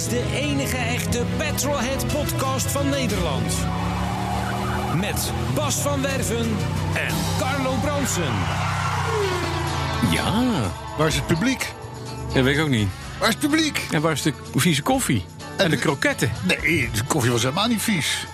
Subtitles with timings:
[0.00, 3.54] Is de enige echte Petrolhead podcast van Nederland.
[4.96, 6.56] Met Bas van Werven
[6.94, 8.32] en Carlo Bronsen.
[10.12, 10.42] Ja,
[10.98, 11.72] Waar is het publiek?
[12.34, 12.88] dat weet ik ook niet.
[13.18, 13.86] Waar is het publiek?
[13.90, 15.24] En waar is de vieze koffie?
[15.56, 16.32] En de kroketten?
[16.42, 18.26] Nee, de koffie was helemaal niet vies.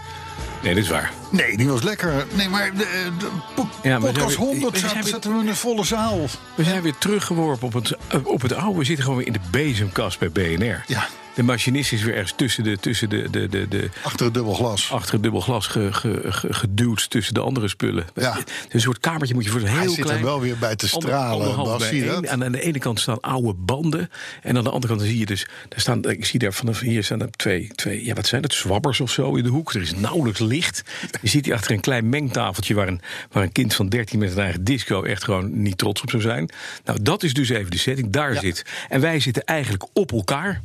[0.62, 1.12] Nee, dat is waar.
[1.30, 2.26] Nee, die was lekker.
[2.34, 5.40] Nee, maar de, de po- Ja, maar podcast zijn we- 100 we weer- zaten we
[5.42, 6.20] in een volle zaal.
[6.54, 8.78] We zijn weer teruggeworpen op het, op het oude.
[8.78, 10.84] We zitten gewoon weer in de bezemkast bij BNR.
[10.86, 11.06] Ja.
[11.37, 14.54] De machinist is weer ergens tussen de, tussen de, de, de, de Achter het dubbel
[14.54, 14.90] glas.
[14.92, 18.04] achter het dubbel glas ge, ge- ge- geduwd tussen de andere spullen.
[18.15, 18.38] Ja.
[18.68, 20.18] Een soort kamertje moet je voor heel Hij zit klein.
[20.18, 22.29] er wel weer bij te stralen, anderhalf Bas, bij zie je dat?
[22.29, 24.10] Aan de ene kant staan oude banden.
[24.42, 25.46] En aan de andere kant zie je dus.
[25.68, 28.04] Daar staan, ik zie daar vanaf hier staan er twee, twee.
[28.04, 28.52] Ja, wat zijn het?
[28.54, 29.73] Zwabbers of zo in de hoek.
[29.74, 30.82] Er is nauwelijks licht.
[31.23, 32.74] Je ziet hier achter een klein mengtafeltje.
[32.74, 36.01] Waar een, waar een kind van 13 met een eigen disco echt gewoon niet trots
[36.02, 36.51] op zou zijn.
[36.84, 38.10] Nou, dat is dus even de setting.
[38.10, 38.40] Daar Ja.
[38.40, 38.64] zit.
[38.88, 40.62] En wij zitten eigenlijk op elkaar.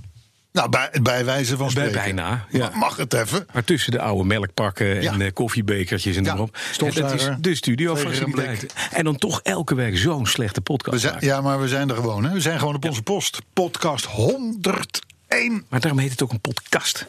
[0.52, 1.94] Nou, bij, bij wijze van Bij spreken.
[2.16, 2.70] bijna, ja.
[2.70, 3.46] Ma- Mag het even?
[3.54, 5.30] Maar tussen de oude melkpakken en Ja.
[5.32, 6.58] koffiebekertjes en Ja, noem maar op.
[6.96, 8.68] En dat is de studio veger en faciliteiten.
[8.92, 11.96] En dan toch elke week zo'n slechte We podcast zijn, ja, maar we zijn er
[11.96, 12.24] gewoon.
[12.24, 12.34] Hè?
[12.34, 13.40] We zijn gewoon op onze post.
[13.54, 15.66] Podcast 101.
[15.70, 17.08] Maar daarom heet het ook een podcast.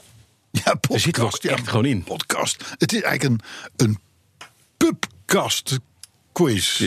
[0.50, 1.20] Ja, podcast.
[1.20, 2.02] ook ja, echt gewoon in.
[2.02, 2.64] Podcast.
[2.78, 3.42] Het is eigenlijk
[3.76, 3.98] een, een
[4.76, 5.78] pubcast
[6.32, 6.84] quiz.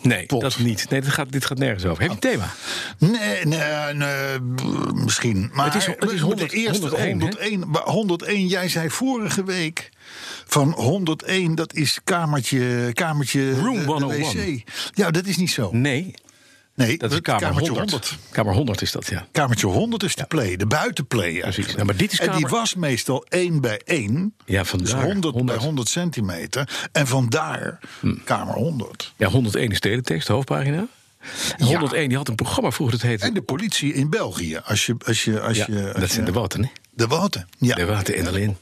[0.00, 0.40] Nee, Pot.
[0.40, 0.90] dat niet.
[0.90, 2.02] Nee, dat gaat, dit gaat nergens over.
[2.02, 2.52] Heb je een thema?
[2.98, 4.40] Nee, nee, nee,
[4.94, 5.50] misschien.
[5.52, 9.44] Maar Het is- het is de 100 eerste 101, 101, maar 101, jij zei vorige
[9.44, 9.90] week
[10.46, 14.54] van 101, dat is kamertje, kamertje Room de- de 101.
[14.56, 14.62] wc.
[14.94, 15.68] Ja, dat is niet zo.
[15.72, 16.14] Nee,
[16.76, 18.18] Nee, dat is het kamer kamertje 100.
[18.30, 19.26] Kamer 100 is dat, ja.
[19.32, 21.38] Kamertje 100 is de play, de buitenplay.
[21.40, 21.74] Precies.
[21.74, 24.34] Nou, maar dit is en die was meestal 1 bij 1.
[24.44, 25.02] Ja, Dus vandaar.
[25.04, 25.44] 100, 100.
[25.58, 26.88] bij 100 centimeter.
[26.92, 28.14] En vandaar Hm.
[28.24, 29.12] kamer 100.
[29.16, 30.86] Ja, 101 is teletext, hoofdpagina.
[31.58, 33.24] En 101 die had een programma vroeger, dat heette...
[33.26, 34.56] En de politie in België.
[34.64, 36.68] Als je, als je, als ja, je, als dat zijn je- de watten, hè?
[36.90, 37.48] De Waten.
[37.58, 37.74] Ja.
[37.74, 38.56] De watten en alleen.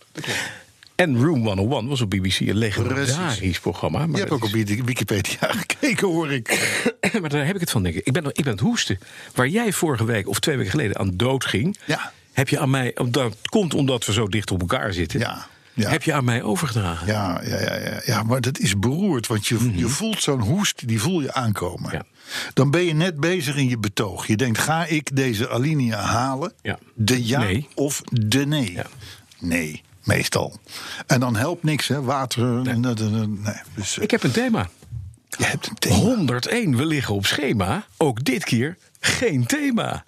[0.95, 3.99] En Room 101 was op BBC een legendarisch programma.
[3.99, 6.79] Maar Je hebt ook op Wiki- Wikipedia gekeken, hoor ik.
[7.21, 8.07] maar daar heb ik het van, denk ik.
[8.07, 8.99] Ik ben, ik ben het hoesten.
[9.35, 11.77] Waar jij vorige week of twee weken geleden aan dood ging...
[11.85, 12.13] Ja.
[12.33, 12.97] heb je aan mij...
[13.11, 15.21] Dat komt omdat we zo dicht op elkaar zitten.
[15.21, 15.91] Ja, ja.
[15.91, 17.07] Heb je aan mij overgedragen.
[17.07, 19.27] Ja, ja, ja, ja, ja, maar dat is beroerd.
[19.27, 21.83] Want je, je voelt zo'n hoest, die voel je aankomen.
[21.83, 21.95] Mhm.
[21.95, 22.03] Ja.
[22.55, 24.27] Dan ben je net bezig in je betoog.
[24.27, 26.53] Je denkt, ga ik deze alinea halen?
[26.63, 26.79] Ja.
[26.95, 27.69] De ja Nee.
[27.75, 28.73] of de nee?
[28.73, 28.87] Ja.
[29.39, 30.59] Nee, meestal.
[31.07, 32.03] En dan helpt niks, hè?
[32.03, 32.45] Water.
[32.45, 32.75] Nee.
[32.75, 32.95] Nee,
[33.27, 33.55] nee.
[33.75, 34.69] Dus, eh, Ik heb een thema.
[35.39, 35.95] je hebt een thema.
[35.95, 37.87] 101, we liggen op schema.
[37.97, 40.05] Ook dit keer geen thema.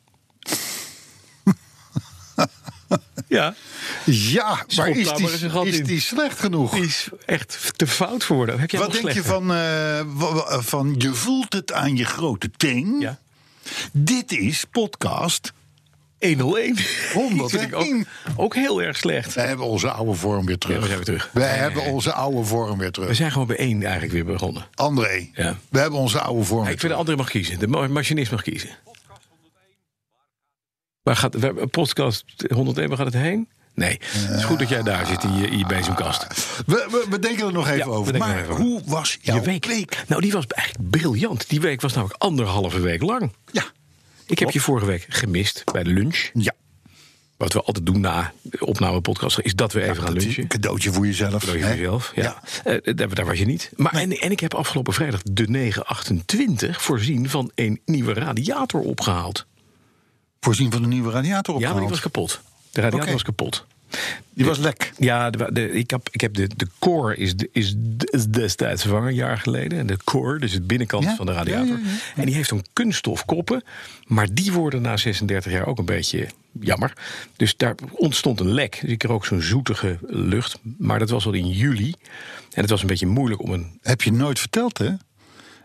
[3.29, 3.55] ja,
[4.05, 5.31] Ja, maar is die,
[5.65, 6.71] is die slecht genoeg?
[6.71, 8.61] die is echt te fout voor woorden.
[8.61, 10.01] Heb jij Wat denk je van, eh,
[10.63, 13.01] van je voelt het aan je grote teen?
[13.01, 13.19] Ja.
[13.93, 15.53] Dit is podcast
[16.35, 16.77] 101.
[17.13, 17.39] 101.
[17.39, 18.05] Die vind ik ook,
[18.45, 19.35] ook heel erg slecht.
[19.35, 20.75] We hebben onze oude vorm weer terug.
[20.77, 21.31] Ja, we zijn weer terug.
[21.33, 21.93] We Nee, nee, hebben nee.
[21.93, 23.17] onze oude vorm weer We terug.
[23.17, 24.67] zijn gewoon bij één eigenlijk weer begonnen.
[24.75, 25.57] André, Ja.
[25.69, 26.97] we hebben onze oude vorm Ja, ik vind terug.
[26.97, 27.59] andere mag kiezen.
[27.59, 28.71] De ma- machinist mag kiezen.
[31.03, 33.49] Waar gaat waar- podcast 101, waar gaat het heen?
[33.75, 36.27] Nee, het is goed dat jij daar zit in je, in je bezemkast.
[36.67, 38.19] We, we, we denken er nog even Ja, we over.
[38.19, 40.05] Maar even hoe was jouw Je week.
[40.09, 41.49] Nou, die was eigenlijk briljant.
[41.49, 43.33] Die week was namelijk anderhalve week lang.
[43.53, 43.63] Ja.
[44.27, 46.31] Ik heb je vorige week gemist bij de lunch.
[46.35, 46.55] Ja.
[47.37, 50.43] Wat we altijd doen na de opnamepodcast, is dat we even gaan lunchen.
[50.43, 51.33] Een cadeautje voor jezelf.
[51.33, 51.69] Cadeautje hè?
[51.69, 52.23] voor jezelf, ja.
[52.23, 52.73] Ja.
[52.73, 53.71] Eh, daar, daar was je niet.
[53.77, 59.47] Maar, en, en ik heb afgelopen vrijdag de 928 voorzien van een nieuwe radiator opgehaald.
[60.41, 61.91] Voorzien van een nieuwe radiator Ja, maar die opgehaald.
[61.91, 62.41] was kapot.
[62.71, 63.67] De radiator was kapot.
[64.35, 64.93] Die was lek.
[64.99, 68.83] Ja, de, de- ik, heb, ik heb de, de core is, is de- is destijds
[68.83, 69.79] vervangen, een jaar geleden.
[69.79, 71.67] En de core, dus het binnenkant Ja, van de radiator.
[71.67, 72.21] ja, ja, ja.
[72.21, 73.63] En die heeft zo'n kunststofkoppen.
[74.07, 76.27] Maar die worden na 36 jaar ook een beetje
[76.61, 76.93] jammer.
[77.37, 78.79] Dus daar ontstond een lek.
[78.83, 80.59] Dus ik kreeg ook zo'n zoetige lucht.
[80.79, 81.95] Maar dat was al in juli.
[82.53, 83.79] En het was een beetje moeilijk om een...
[83.83, 84.91] Heb je nooit verteld, hè?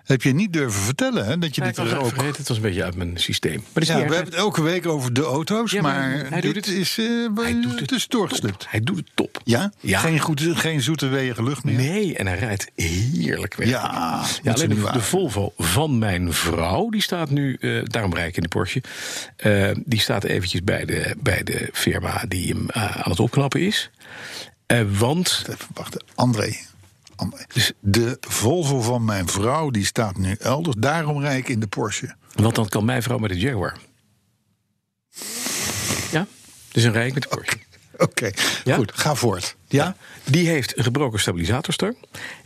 [0.03, 2.07] Heb je niet durven vertellen hè, dat je Ja, dit was het ook...
[2.07, 3.63] vergeten, het was een beetje uit mijn systeem.
[3.74, 6.53] Maar Ja, we hebben het elke week over de auto's, Ja, maar maar, hij doet
[6.53, 7.06] dit het- is, eh,
[7.36, 8.65] Hij doet het.
[8.69, 9.42] Hij doet het top.
[9.44, 9.71] Ja?
[9.80, 10.00] Ja.
[10.00, 11.75] Geen, goed, geen zoete weeige lucht meer?
[11.75, 13.68] Nee, en hij rijdt heerlijk weg.
[13.68, 18.42] Ja, alleen de, Volvo van mijn vrouw, die staat nu, eh, daarom rijd ik in
[18.44, 18.83] de Porsche.
[19.36, 23.89] eh, die staat eventjes bij de, bij de firma die hem aan het opknappen is.
[24.65, 26.56] Eh, want, Even wachten, André.
[27.53, 30.75] Dus- De Volvo van mijn vrouw die staat nu elders.
[30.79, 32.15] Daarom rijd ik in de Porsche.
[32.35, 33.77] want dan kan mijn vrouw met de Jaguar.
[36.12, 36.27] Ja,
[36.71, 37.57] dus dan rijd ik met de Porsche.
[37.97, 38.31] Oké,
[38.63, 38.75] Ja?
[38.75, 39.56] goed, ga voort.
[39.68, 39.95] Ja?
[40.23, 41.95] Die heeft een gebroken stabilisatorstang.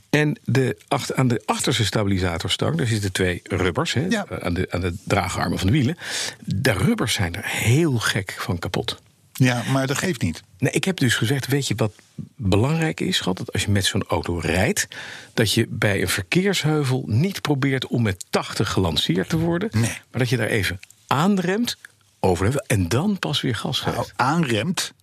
[0.09, 4.25] En de, achter, aan de achterste stabilisatorstang, daar zitten twee rubbers hè, Ja.
[4.41, 5.97] aan, de, aan de draagarmen van de wielen.
[6.45, 9.01] De rubbers zijn er heel gek van kapot.
[9.37, 10.41] Ja, maar dat geeft niet.
[10.57, 11.93] Nee, ik heb dus gezegd, weet je wat
[12.35, 13.37] belangrijk is, schat?
[13.37, 14.87] Dat als je met zo'n auto rijdt,
[15.33, 19.69] dat je bij een verkeersheuvel niet probeert om met 80 gelanceerd te worden.
[19.71, 19.81] Nee.
[20.11, 21.77] Maar dat je daar even aanremt,
[22.19, 23.95] over de heuvel, en dan pas weer gas geeft.
[23.95, 24.93] Nou, aanremt,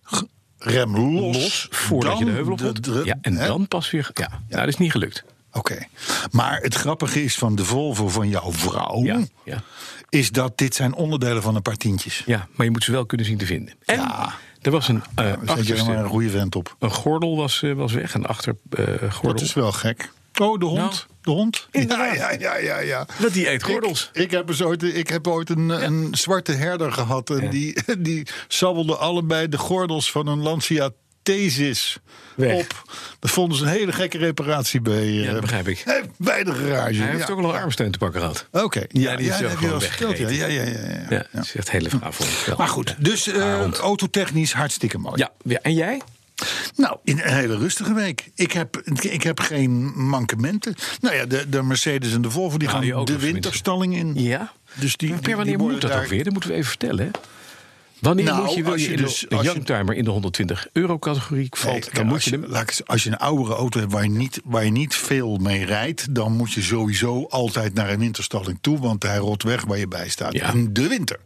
[0.57, 1.35] rem los.
[1.35, 2.83] Los voordat je de heuvel op moet.
[2.83, 4.09] dru- Ja, en dan pas weer.
[4.13, 5.23] Ja, Nou, dat is niet gelukt.
[5.53, 5.77] Oké.
[6.31, 9.03] Maar het grappige is van de Volvo van jouw vrouw...
[9.03, 9.63] Ja, ja.
[10.09, 12.23] is dat dit zijn onderdelen van een paar tientjes.
[12.25, 13.73] Ja, maar je moet ze wel kunnen zien te vinden.
[13.85, 14.33] En Ja.
[14.61, 16.75] er was een eh je er achterste, een goede vent op.
[16.79, 19.21] een gordel was, eh, was weg, een achtergordel.
[19.21, 20.11] Dat is wel gek.
[20.41, 20.77] Oh, de hond.
[20.79, 21.67] Nou, de hond?
[21.71, 23.07] Ja, ja, ja, ja, ja.
[23.19, 24.09] Want die eet gordels.
[24.13, 27.29] Ik, ik heb, ooit, ik heb ooit een, een zwarte herder gehad.
[27.29, 30.89] En die, die sabbelde allebei de gordels van een Lancia
[31.23, 31.97] Thesis
[32.35, 32.53] Weg.
[32.55, 32.83] op.
[33.19, 35.79] Dat vonden ze een hele gekke reparatie bij, eh, Ja, dat begrijp ik.
[35.79, 36.99] eh, bij de garage.
[37.01, 37.33] Hij heeft ja.
[37.33, 38.47] ook wel een armsteun te pakken gehad.
[38.51, 40.17] Oké, Ja, die is wel gewoon verteld.
[40.17, 40.63] Ja, ja, ja,
[41.09, 41.91] ja, dat is echt hele ik
[42.45, 42.55] wel.
[42.57, 43.77] Maar goed, dus eh, hond.
[43.77, 45.15] autotechnisch hartstikke mooi.
[45.17, 46.01] Ja, ja, en jij?
[46.75, 48.29] Nou, in een hele rustige week.
[48.35, 50.75] Ik heb, ik heb geen mankementen.
[51.01, 54.13] Nou ja, de, de Mercedes en de Volvo die gaan de winterstalling in.
[54.15, 54.51] Ja.
[54.73, 56.23] Dus die, Maar per wanneer moet dat ook weer?
[56.23, 57.05] Dat moeten we even vertellen.
[57.05, 57.11] Hè?
[58.03, 60.99] Wanneer Nou, moet je, wil als je, dus- de, als youngtimer in de 120 euro
[60.99, 62.55] categorie valt, dan moet als je hem...
[62.55, 65.65] eens- als je een oudere auto hebt waar je, niet, waar je niet veel mee
[65.65, 69.77] rijdt, dan moet je sowieso altijd naar een winterstalling toe, want hij rot weg waar
[69.77, 70.51] je bij staat Ja.
[70.53, 71.19] in de winter.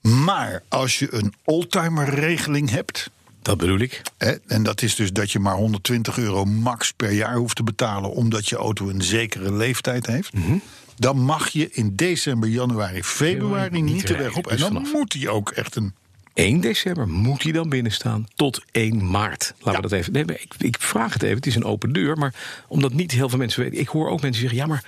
[0.00, 3.10] Maar als je een oldtimer regeling hebt,
[3.42, 4.02] Dat bedoel ik.
[4.18, 7.62] Hè, en dat is dus dat je maar 120 euro max per jaar hoeft te
[7.62, 10.32] betalen, omdat je auto een zekere leeftijd heeft.
[10.32, 10.56] Mhm.
[10.96, 14.46] Dan mag je in december, januari, februari niet niet de weg op.
[14.46, 15.94] En dan moet hij ook echt een.
[16.34, 19.54] 1 december moet hij dan binnenstaan tot 1 maart.
[19.58, 20.12] Laten we dat even.
[20.12, 21.36] Nee, ik, ik vraag het even.
[21.36, 22.16] Het is een open deur.
[22.16, 22.34] Maar
[22.68, 23.78] omdat niet heel veel mensen weten.
[23.78, 24.84] Ik hoor ook mensen zeggen: ja, maar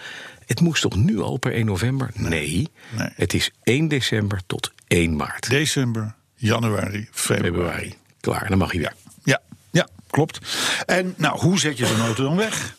[0.46, 2.10] het moest toch nu al per 1 november?
[2.14, 2.68] Nee.
[2.96, 3.08] Nee.
[3.14, 5.50] Het is 1 december tot 1 maart.
[5.50, 7.44] December, januari, februari.
[7.50, 7.94] Februari.
[8.20, 8.94] Klaar, dan mag hij weer.
[9.22, 9.40] Ja,
[9.70, 10.38] ja, klopt.
[10.86, 12.76] En nou, hoe zet je zo'n auto dan weg?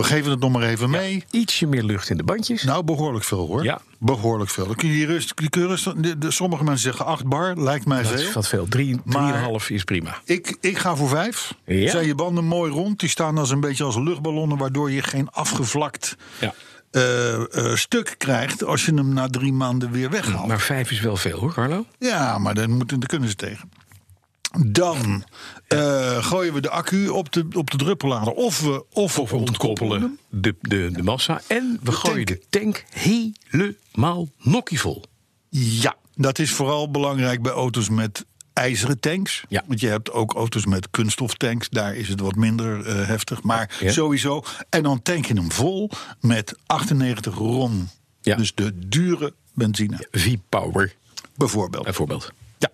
[0.00, 1.24] We geven het nog maar even mee.
[1.30, 2.62] Ietsje meer lucht in de bandjes.
[2.62, 3.64] Nou, behoorlijk veel hoor.
[3.64, 3.80] Ja.
[3.98, 4.66] Behoorlijk veel.
[4.66, 7.56] Dan kun je rust, die kun je rust- de, de- sommige mensen zeggen 8 bar,
[7.56, 8.20] lijkt mij dat veel.
[8.20, 8.66] is wat veel.
[8.76, 10.20] 3,5 Maar- is prima.
[10.24, 11.54] Ik, ik ga voor vijf.
[11.64, 11.90] Ja.
[11.90, 13.00] Zijn je banden mooi rond?
[13.00, 16.54] Die staan als een beetje als luchtballonnen, waardoor je geen afgevlakt Ja.
[16.90, 17.34] eh,
[17.70, 20.46] eh, stuk krijgt als je hem na drie maanden weer weghaalt.
[20.46, 21.84] Maar 5 is wel veel hoor, Carlo.
[21.98, 23.70] Ja, maar dan, moeten, dan kunnen ze tegen.
[24.66, 25.24] Dan
[25.68, 28.32] eh, gooien we de accu op de, op de druppellader.
[28.32, 31.40] Of we, of we, ontkoppelen de, de, de massa.
[31.46, 32.40] En we De gooien tank.
[32.50, 35.02] de tank helemaal nokkievol.
[35.48, 39.44] Ja, dat is vooral belangrijk bij auto's met ijzeren tanks.
[39.48, 39.62] Ja.
[39.66, 41.68] Want je hebt ook auto's met kunststoftanks.
[41.68, 43.42] Daar is het wat minder eh, heftig.
[43.42, 43.92] Maar Ja.
[43.92, 44.42] sowieso.
[44.68, 47.88] En dan tank je hem vol met 98 ron.
[48.20, 48.36] Ja.
[48.36, 50.94] Dus de dure benzine, V-Power
[51.36, 51.84] bijvoorbeeld.
[51.84, 52.32] bijvoorbeeld.
[52.60, 52.70] Ja.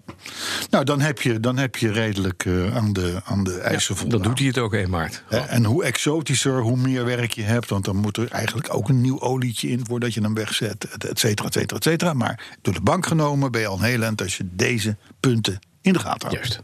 [0.71, 4.03] Nou, dan heb je, dan heb je redelijk eh, aan de, aan de eisen Dan
[4.03, 4.23] voldaan.
[4.23, 5.23] doet hij het ook 1 maart.
[5.29, 7.71] En hoe exotischer, hoe meer werk je hebt.
[7.71, 10.85] Want dan moet er eigenlijk ook een nieuw olietje in voordat je hem wegzet.
[10.85, 12.13] Et et cetera, et cetera, et cetera.
[12.13, 15.59] Maar door de bank genomen ben je al een heel eind als je deze punten
[15.81, 16.35] in de gaten houdt.
[16.49, 16.63] Juist.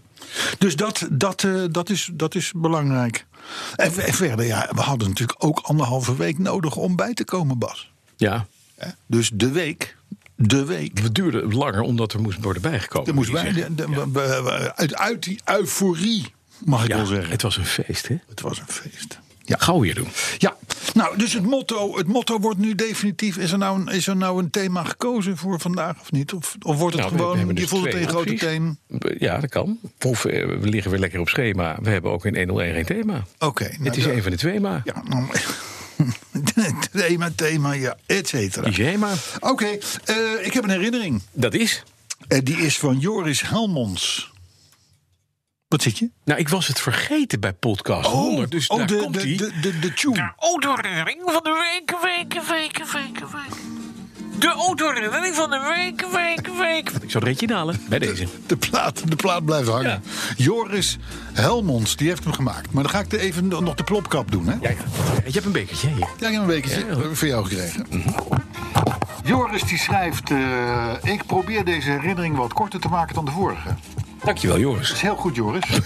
[0.58, 3.26] Dus dat, dat, eh, dat, is, dat is belangrijk.
[3.76, 7.92] En, verder, ja, we hadden natuurlijk ook anderhalve week nodig om bij te komen, Bas.
[8.16, 8.46] Ja?
[9.06, 9.96] Dus de week,
[10.48, 10.98] de week.
[11.02, 13.08] het duurde langer omdat er moest worden bijgekomen.
[13.08, 13.76] Er moest bij, zeggen.
[13.76, 16.32] de- de- we- we- uit, uit die euforie,
[16.64, 17.30] mag ik Ja, wel zeggen.
[17.30, 18.16] het was een feest, hè?
[18.28, 19.20] Het was een feest.
[19.44, 19.56] Ja.
[19.58, 20.08] Gauw weer doen.
[20.38, 20.56] Ja,
[20.94, 23.36] nou, dus het motto, het motto wordt nu definitief.
[23.36, 26.32] Is er, nou een, is er nou een thema gekozen voor vandaag of niet?
[26.32, 28.78] Of, of wordt het Nou, we- we gewoon, je dus voelt het een grote teen?
[29.18, 29.78] Ja, dat kan.
[30.06, 31.76] Of eh, we liggen weer lekker op schema.
[31.82, 33.24] We hebben ook in 101 geen thema.
[33.38, 33.64] Oké.
[33.64, 34.80] nou, het is een van de twee maar.
[34.84, 35.26] Ja, nou,
[36.92, 38.72] thema, thema, ja, et cetera.
[38.72, 39.12] Schema.
[39.40, 41.22] Oké, eh, ik heb een herinnering.
[41.32, 41.82] Dat is.
[42.28, 44.30] Eh, die is van Joris Helmons.
[45.68, 46.10] Wat zit je?
[46.24, 49.36] Nou, ik was het vergeten bij podcast 100, dus oh daar de, komt de, hij.
[49.36, 50.32] de, de, de tune.
[50.36, 53.51] Autoherinnering van de week, week, week, week, week.
[54.42, 56.90] De autoherinnering van de week, week, week.
[57.02, 58.26] Ik zou er eentje inhalen bij deze.
[58.46, 60.02] De plaat, de plaat blijft hangen.
[60.36, 60.98] Joris
[61.32, 62.72] Helmonds, die heeft hem gemaakt.
[62.72, 64.52] Maar dan ga ik er even nog de plopkap doen, hè?
[64.60, 64.76] Ja, ja.
[65.24, 66.08] Je hebt een bekertje, hier.
[66.18, 67.86] Ja, ik heb een weekje voor jou gekregen.
[69.24, 70.30] Joris die schrijft...
[70.30, 73.68] eh, ik probeer deze herinnering wat korter te maken dan de vorige.
[74.24, 74.86] Dankjewel, Joris.
[74.88, 75.64] Dat is heel goed, Joris.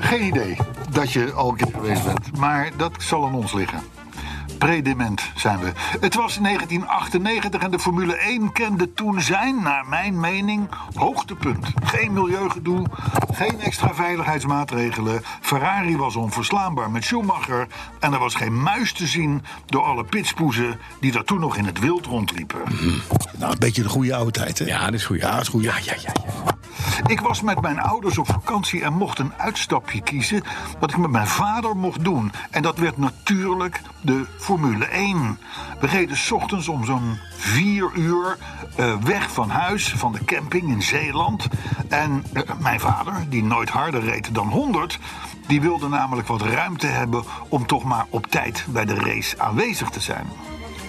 [0.00, 0.56] Geen idee
[0.90, 2.36] dat je al een keer geweest bent.
[2.36, 3.80] Maar dat zal aan ons liggen.
[4.58, 5.72] Predement zijn we.
[6.00, 11.66] Het was 1998 en de Formule 1 kende toen zijn, naar mijn mening, hoogtepunt.
[11.84, 12.86] Geen milieugedoe,
[13.32, 15.22] geen extra veiligheidsmaatregelen.
[15.40, 17.66] Ferrari was onverslaanbaar met Schumacher.
[17.98, 21.64] En er was geen muis te zien door alle pitspoezen die daar toen nog in
[21.64, 22.60] het wild rondliepen.
[23.38, 24.64] Nou, een beetje de goede oude tijd, hè?
[24.64, 25.20] Ja, dat is goed.
[25.20, 25.62] Ja, dat is goed.
[25.62, 26.12] Ja, ja, ja.
[26.24, 26.55] ja.
[27.06, 30.42] Ik was met mijn ouders op vakantie en mocht een uitstapje kiezen
[30.78, 32.32] wat ik met mijn vader mocht doen.
[32.50, 35.38] En dat werd natuurlijk de Formule 1.
[35.80, 38.38] We reden ochtends om zo'n vier uur
[38.76, 41.46] eh, weg van huis, van de camping in Zeeland.
[41.88, 44.98] En eh, mijn vader, die nooit harder reed dan 100,
[45.46, 49.90] die wilde namelijk wat ruimte hebben om toch maar op tijd bij de race aanwezig
[49.90, 50.26] te zijn.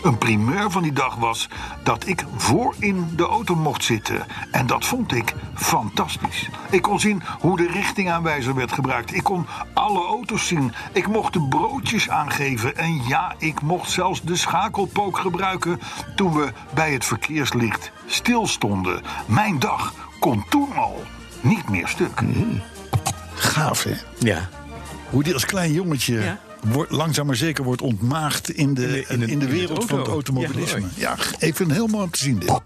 [0.03, 1.49] Een primeur van die dag was
[1.83, 4.25] dat ik voor in de auto mocht zitten.
[4.51, 6.49] En dat vond ik fantastisch.
[6.69, 9.15] Ik kon zien hoe de richtingaanwijzer werd gebruikt.
[9.15, 10.73] Ik kon alle auto's zien.
[10.91, 12.77] Ik mocht de broodjes aangeven.
[12.77, 15.79] En ja, ik mocht zelfs de schakelpook gebruiken
[16.15, 19.01] toen we bij het verkeerslicht stilstonden.
[19.25, 21.03] Mijn dag kon toen al
[21.41, 22.21] niet meer stuk.
[23.33, 23.93] Gaaf, hè?
[24.19, 24.49] Ja.
[25.09, 26.37] Hoe die als klein jongetje Ja.
[26.71, 29.97] Wordt, langzaam maar zeker wordt ontmaagd in de, in de- de, in het wereld van
[29.99, 30.11] het auto.
[30.11, 30.79] automobilisme.
[30.79, 31.13] Ja, Ja,
[31.47, 32.59] ik vind het heel mooi om te zien dit.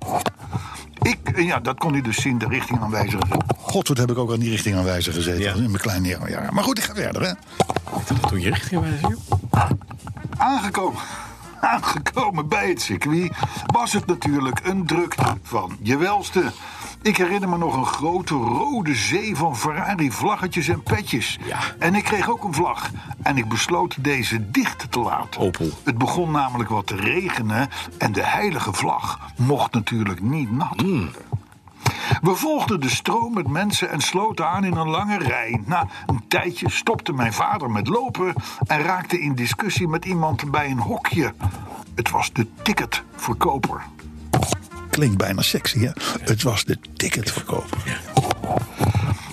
[1.02, 3.20] Ik, eh, ja, dat kon hij dus zien, de richtingaanwijzer.
[3.58, 5.54] God, wat heb ik ook aan die richtingaanwijzer gezeten Ja.
[5.54, 6.54] in mijn kleine jaren.
[6.54, 7.34] Maar goed, ik ga verder, hè.
[8.30, 9.70] Toen je richting joh.
[10.38, 11.02] Aangekomen,
[11.62, 13.32] aangekomen bij het circuit
[13.66, 16.44] was het natuurlijk een drukte van je welste.
[17.04, 21.40] Ik herinner me nog een grote rode zee van Ferrari-vlaggetjes en petjes.
[21.46, 21.58] Ja.
[21.80, 22.90] En ik kreeg ook een vlag.
[23.22, 25.42] En ik besloot deze dicht te laten.
[25.42, 25.70] Opel.
[25.84, 27.70] Het begon namelijk wat te regenen.
[27.98, 31.14] En de heilige vlag mocht natuurlijk niet nat worden.
[32.22, 35.62] We volgden de stroom met mensen en sloten aan in een lange rij.
[35.66, 38.34] Na een tijdje stopte mijn vader met lopen
[38.68, 41.34] en raakte in discussie met iemand bij een hokje.
[41.96, 43.82] Het was de ticketverkoper.
[44.92, 45.92] Klinkt bijna sexy, hè?
[46.22, 48.02] Het was de ticketverkoper.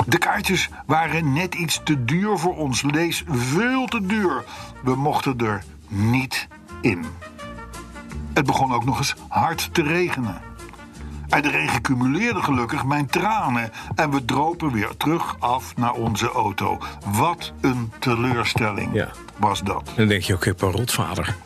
[0.06, 2.82] De kaartjes waren net iets te duur voor ons.
[2.82, 4.44] Lees veel te duur.
[4.82, 6.48] We mochten er niet
[6.80, 7.04] in.
[8.34, 10.40] Het begon ook nog eens hard te regenen.
[11.28, 13.70] En de regen cumuleerde gelukkig mijn tranen.
[13.94, 16.78] En we dropen weer terug af naar onze auto.
[17.06, 19.08] Wat een teleurstelling Ja.
[19.36, 19.90] was dat.
[19.96, 21.36] Dan denk je ook, ik heb een rotvader.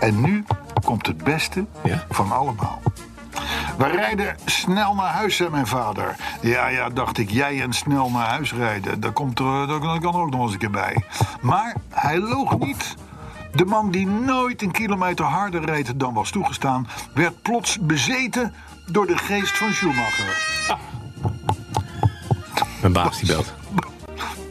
[0.00, 0.44] En nu
[0.84, 2.06] komt het beste Ja.
[2.10, 2.82] van allemaal.
[3.76, 6.16] We rijden snel naar huis, zei mijn vader.
[6.40, 9.00] Ja, ja, dacht ik, jij en snel naar huis rijden.
[9.00, 11.04] Daar, komt er, daar kan er ook nog eens een keer bij.
[11.40, 12.94] Maar hij loog niet.
[13.52, 16.88] De man die nooit een kilometer harder reed dan was toegestaan...
[17.14, 18.54] werd plots bezeten
[18.86, 20.36] door de geest van Schumacher.
[22.80, 23.54] Mijn baas die belt.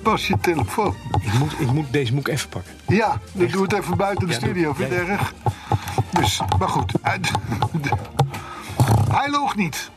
[0.04, 0.96] Pas je telefoon.
[1.22, 2.72] Ik moet, ik moet, deze moet ik even pakken.
[2.88, 4.74] Ja, ik doe het even buiten de Ja, studio.
[4.74, 5.34] Vind je het erg?
[6.12, 6.94] Dus, maar goed.
[7.02, 7.20] Hij,
[9.12, 9.92] hij loog niet.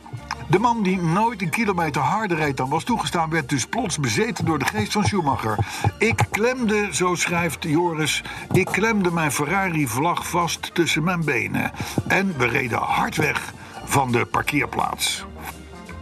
[0.47, 3.29] De man die nooit een kilometer harder reed dan was toegestaan...
[3.29, 5.57] werd dus plots bezeten door de geest van Schumacher.
[5.97, 8.23] Ik klemde, zo schrijft Joris...
[8.51, 11.71] ik klemde mijn Ferrari-vlag vast tussen mijn benen.
[12.07, 13.53] En we reden hard weg
[13.83, 15.25] van de parkeerplaats.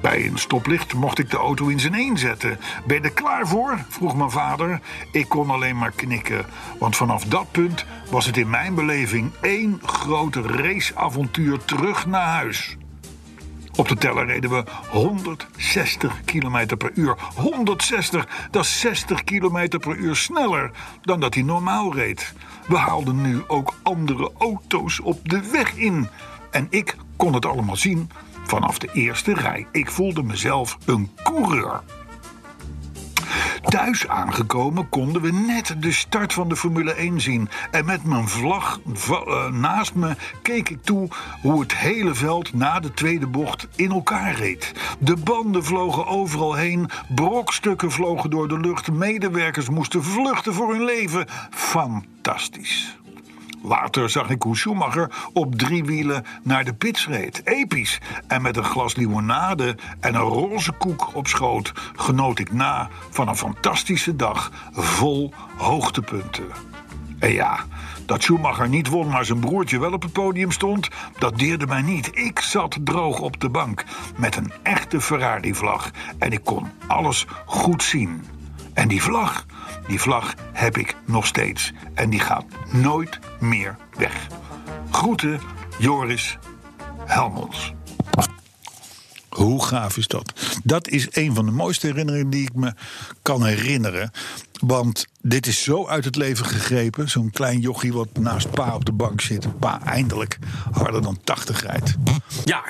[0.01, 2.59] Bij een stoplicht mocht ik de auto in zijn een zetten.
[2.85, 3.79] Ben je er klaar voor?
[3.89, 4.79] vroeg mijn vader.
[5.11, 6.45] Ik kon alleen maar knikken.
[6.79, 12.77] Want vanaf dat punt was het in mijn beleving één grote raceavontuur terug naar huis.
[13.79, 17.15] Op de teller reden we 160 km per uur.
[17.36, 20.71] 160, dat is 60 km per uur sneller
[21.01, 22.33] dan dat hij normaal reed.
[22.67, 26.07] We haalden nu ook andere auto's op de weg in.
[26.51, 28.09] En ik kon het allemaal zien
[28.43, 29.67] vanaf de eerste rij.
[29.71, 31.81] Ik voelde mezelf een coureur.
[33.62, 37.50] Thuis aangekomen konden we net de start van de Formule 1 zien.
[37.71, 41.07] En met mijn vlag eh, naast me keek ik toe
[41.41, 44.74] hoe het hele veld na de tweede bocht in elkaar reed.
[45.00, 50.83] De banden vlogen overal heen, brokstukken vlogen door de lucht, medewerkers moesten vluchten voor hun
[50.83, 51.25] leven.
[51.50, 52.98] Fantastisch.
[53.61, 57.41] Later zag ik hoe Schumacher op drie wielen naar de pits reed.
[57.43, 57.99] Episch.
[58.27, 63.27] En met een glas limonade en een roze koek op schoot genoot ik na van
[63.27, 66.47] een fantastische dag vol hoogtepunten.
[67.19, 67.59] En ja,
[68.05, 70.87] dat Schumacher niet won, maar zijn broertje wel op het podium stond,
[71.17, 72.09] dat deerde mij niet.
[72.13, 73.83] Ik zat droog op de bank
[74.15, 78.23] met een echte Ferrari-vlag en ik kon alles goed zien.
[78.79, 79.45] En die vlag,
[79.88, 81.74] die vlag heb ik nog steeds.
[81.93, 84.27] En die gaat nooit meer weg.
[84.91, 85.39] Groeten,
[85.77, 86.38] Joris
[87.05, 87.74] Helmons.
[89.29, 90.33] Hoe gaaf is dat?
[90.63, 92.74] Dat is een van de mooiste herinneringen die ik me
[93.21, 94.12] kan herinneren.
[94.59, 97.09] Want dit is zo uit het leven gegrepen.
[97.09, 99.59] Zo'n klein jochie wat naast pa op de bank zit.
[99.59, 100.38] Pa eindelijk
[100.71, 101.95] harder dan 80 rijdt.
[102.43, 102.63] Ja,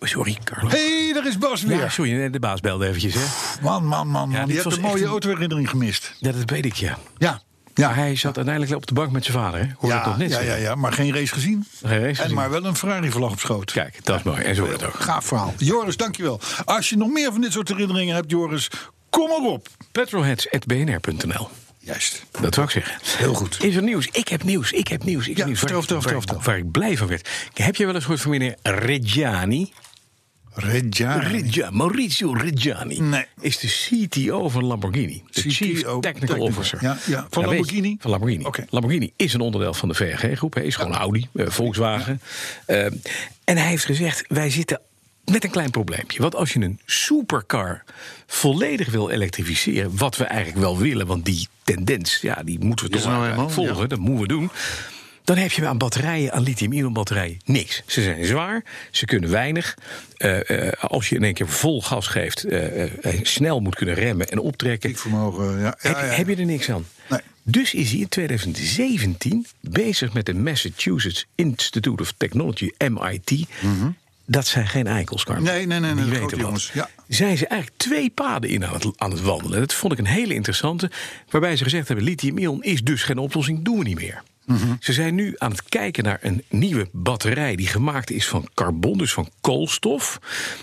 [0.00, 0.68] sorry, Carlo.
[0.68, 1.78] Hé, hey, daar is Bas weer.
[1.78, 3.24] Ja, sorry, de baas belde eventjes, hè?
[3.62, 4.48] Man, man, man, man.
[4.48, 6.14] je hebt een mooie een- autoherinnering gemist.
[6.18, 6.98] Ja, dat weet ik, ja.
[7.18, 7.40] Ja.
[7.78, 9.66] Ja, hij zat uiteindelijk op de bank met zijn vader, hè?
[9.78, 11.66] Hoor ik Ja, toch net ja, ja, ja, maar geen race gezien.
[11.82, 12.34] Geen race en gezien.
[12.34, 13.72] maar wel een Ferrari-vlag op schoot.
[13.72, 14.42] Kijk, dat is mooi.
[14.42, 15.00] En zo wordt het ook.
[15.00, 15.54] Gaaf verhaal.
[15.58, 16.40] Joris, dankjewel.
[16.64, 18.70] Als je nog meer van dit soort herinneringen hebt, Joris,
[19.10, 19.68] kom erop.
[19.92, 22.24] Petrolheads.bnr.nl Juist.
[22.40, 22.94] Dat zou ik zeggen.
[23.18, 23.64] Heel goed.
[23.64, 24.06] Is er nieuws?
[24.12, 24.72] Ik heb nieuws.
[24.72, 25.22] Ik heb nieuws.
[25.28, 25.58] Ik Ja, heb nieuws.
[25.58, 26.52] vertel, Waar- vertel, waar- vertel, vertel.
[26.52, 27.28] Waar ik blij van werd.
[27.54, 29.72] Heb je wel eens gehoord van meneer Reggiani?
[30.60, 31.28] Reggiani.
[31.28, 33.24] Reggia, Maurizio Reggiani Nee.
[33.40, 35.22] is de CTO van Lamborghini.
[35.30, 36.40] De CTO, Chief Technical, Technical.
[36.40, 36.78] Officer.
[36.82, 37.26] Ja, ja.
[37.30, 37.96] Van Lamborghini?
[38.00, 38.44] van Lamborghini.
[38.44, 38.64] Oké.
[38.70, 40.54] Lamborghini is een onderdeel van de VRG-groep.
[40.54, 42.20] Hij is gewoon Audi, eh, Volkswagen.
[42.66, 42.84] Eh,
[43.44, 44.80] en hij heeft gezegd, wij zitten
[45.24, 46.22] met een klein probleempje.
[46.22, 47.84] Want als je een supercar
[48.26, 49.96] volledig wil elektrificeren...
[49.96, 52.18] wat we eigenlijk wel willen, want die tendens...
[52.20, 53.88] ja, die moeten we toch nou eenmaal, volgen.
[53.88, 54.50] Dat moeten we doen.
[55.28, 57.82] Dan heb je aan batterijen, aan lithium-ion batterijen, niks.
[57.86, 59.76] Ze zijn zwaar, ze kunnen weinig.
[60.16, 62.90] Eh, eh, als je in één keer vol gas geeft, eh,
[63.22, 64.90] snel moet kunnen remmen en optrekken...
[65.10, 65.16] Ja.
[65.58, 66.12] ja, heb, je- ja.
[66.12, 66.86] heb je er niks aan.
[67.08, 67.20] Nee.
[67.42, 73.46] Dus is hij in 2017 bezig met de Massachusetts Institute of Technology, MIT.
[74.26, 75.42] Dat zijn geen eikels, Carmen.
[75.44, 75.52] Mhm.
[75.52, 76.70] Nee, nee, nee, nee, Die weten wat.
[76.72, 76.88] ja.
[77.08, 79.60] Zijn ze eigenlijk twee paden in aan het, aan het wandelen.
[79.60, 80.90] Dat vond ik een hele interessante.
[81.30, 84.22] Waarbij ze gezegd hebben, lithium-ion is dus geen oplossing, doen we niet meer.
[84.48, 84.74] Mhm.
[84.80, 88.98] Ze zijn nu aan het kijken naar een nieuwe batterij die gemaakt is van carbon,
[88.98, 90.18] dus van koolstof.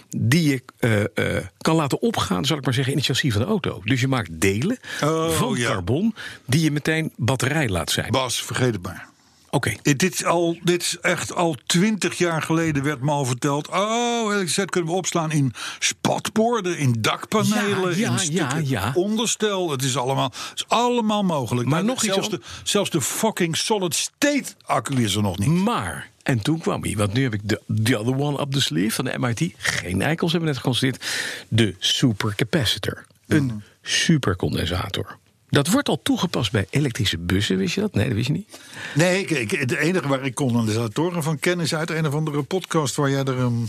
[0.10, 3.42] Die je eh, eh, kan laten opgaan, zal ik maar zeggen, in het chassis van
[3.42, 3.82] de auto.
[3.84, 5.68] Dus je maakt delen Oh, van ja.
[5.72, 6.16] carbon
[6.46, 8.12] die je meteen batterij laat zijn.
[8.12, 9.08] Bas, vergeet het maar.
[9.56, 9.70] Oké.
[9.70, 13.68] Eh, Dit is, al, dit is echt al twintig jaar geleden werd me al verteld.
[13.68, 19.72] Oh, elektriciteit kunnen we opslaan in spatborden, in dakpanelen, Ja, ja, in stukken ja, onderstel.
[19.72, 21.68] Het is allemaal, het is allemaal mogelijk.
[21.68, 25.50] Maar nog iets zelfs de, zelfs de fucking solid state accu is er nog niet.
[25.50, 28.62] Maar, en toen kwam hij, want nu heb ik de the other one up the
[28.62, 29.54] sleeve van de MIT.
[29.58, 31.06] Geen eikels hebben we net geconstateerd.
[31.48, 33.06] De supercapacitor.
[33.28, 33.56] Een Mhm.
[33.82, 35.18] supercondensator.
[35.50, 37.94] Dat wordt al toegepast bij elektrische bussen, wist je dat?
[37.94, 38.60] Nee, dat wist je niet.
[38.96, 43.10] Nee, het enige waar ik condensatoren van ken is uit een of andere podcast waar
[43.10, 43.68] jij er een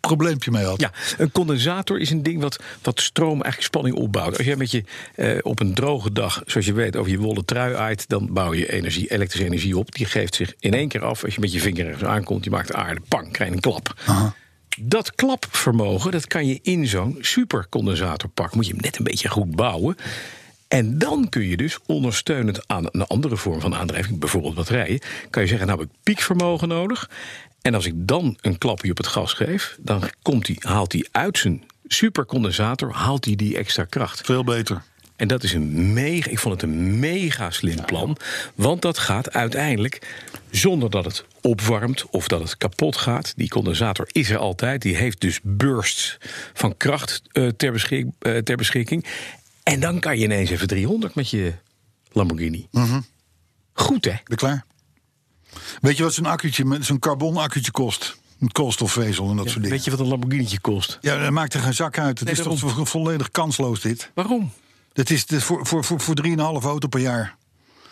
[0.00, 0.80] probleempje mee had.
[0.80, 4.36] Ja, een condensator is een ding wat, wat stroom eigenlijk spanning opbouwt.
[4.36, 4.84] Als jij met je
[5.14, 8.08] eh, op een droge dag, zoals je weet, over je wollen trui aait...
[8.08, 9.94] dan bouw je energie, elektrische energie op.
[9.94, 11.24] Die geeft zich in één keer af.
[11.24, 13.94] Als je met je vinger ergens aankomt, je maakt aarde, pang, krijg je een klap.
[14.80, 18.56] Dat klapvermogen, dat kan je in zo'n supercondensator pakken.
[18.56, 19.96] Moet je hem net een beetje goed bouwen.
[20.74, 25.42] En dan kun je dus ondersteunend aan een andere vorm van aandrijving, bijvoorbeeld batterijen, kan
[25.42, 27.10] je zeggen: Nou heb ik piekvermogen nodig.
[27.62, 31.06] En als ik dan een klapje op het gas geef, dan komt die, haalt hij
[31.10, 34.20] uit zijn supercondensator haalt hij die extra kracht.
[34.20, 34.82] Veel beter.
[35.16, 38.16] En dat is een mega, ik vond het een mega slim plan.
[38.54, 40.06] Want dat gaat uiteindelijk
[40.50, 43.32] zonder dat het opwarmt of dat het kapot gaat.
[43.36, 44.82] Die condensator is er altijd.
[44.82, 46.18] Die heeft dus bursts
[46.52, 49.06] van kracht eh, ter, beschik- eh, ter beschikking.
[49.64, 51.54] En dan kan je ineens even 300 met je
[52.12, 52.68] Lamborghini.
[53.72, 54.14] Goed hè?
[54.24, 54.64] Ben klaar?
[55.80, 58.16] Weet je wat zo'n accu'tje, zo'n carbon accu'tje kost?
[58.40, 59.70] Een koolstofvezel en dat soort dingen.
[59.70, 60.98] Weet je wat een Lamborghini kost?
[61.00, 62.18] Ja, dat maakt er geen zak uit.
[62.18, 62.86] Het Nee, is toch daarom.
[62.86, 64.10] volledig kansloos dit.
[64.14, 64.52] Waarom?
[64.92, 67.36] Dat is de, voor, voor, voor, voor 3,5 auto per jaar.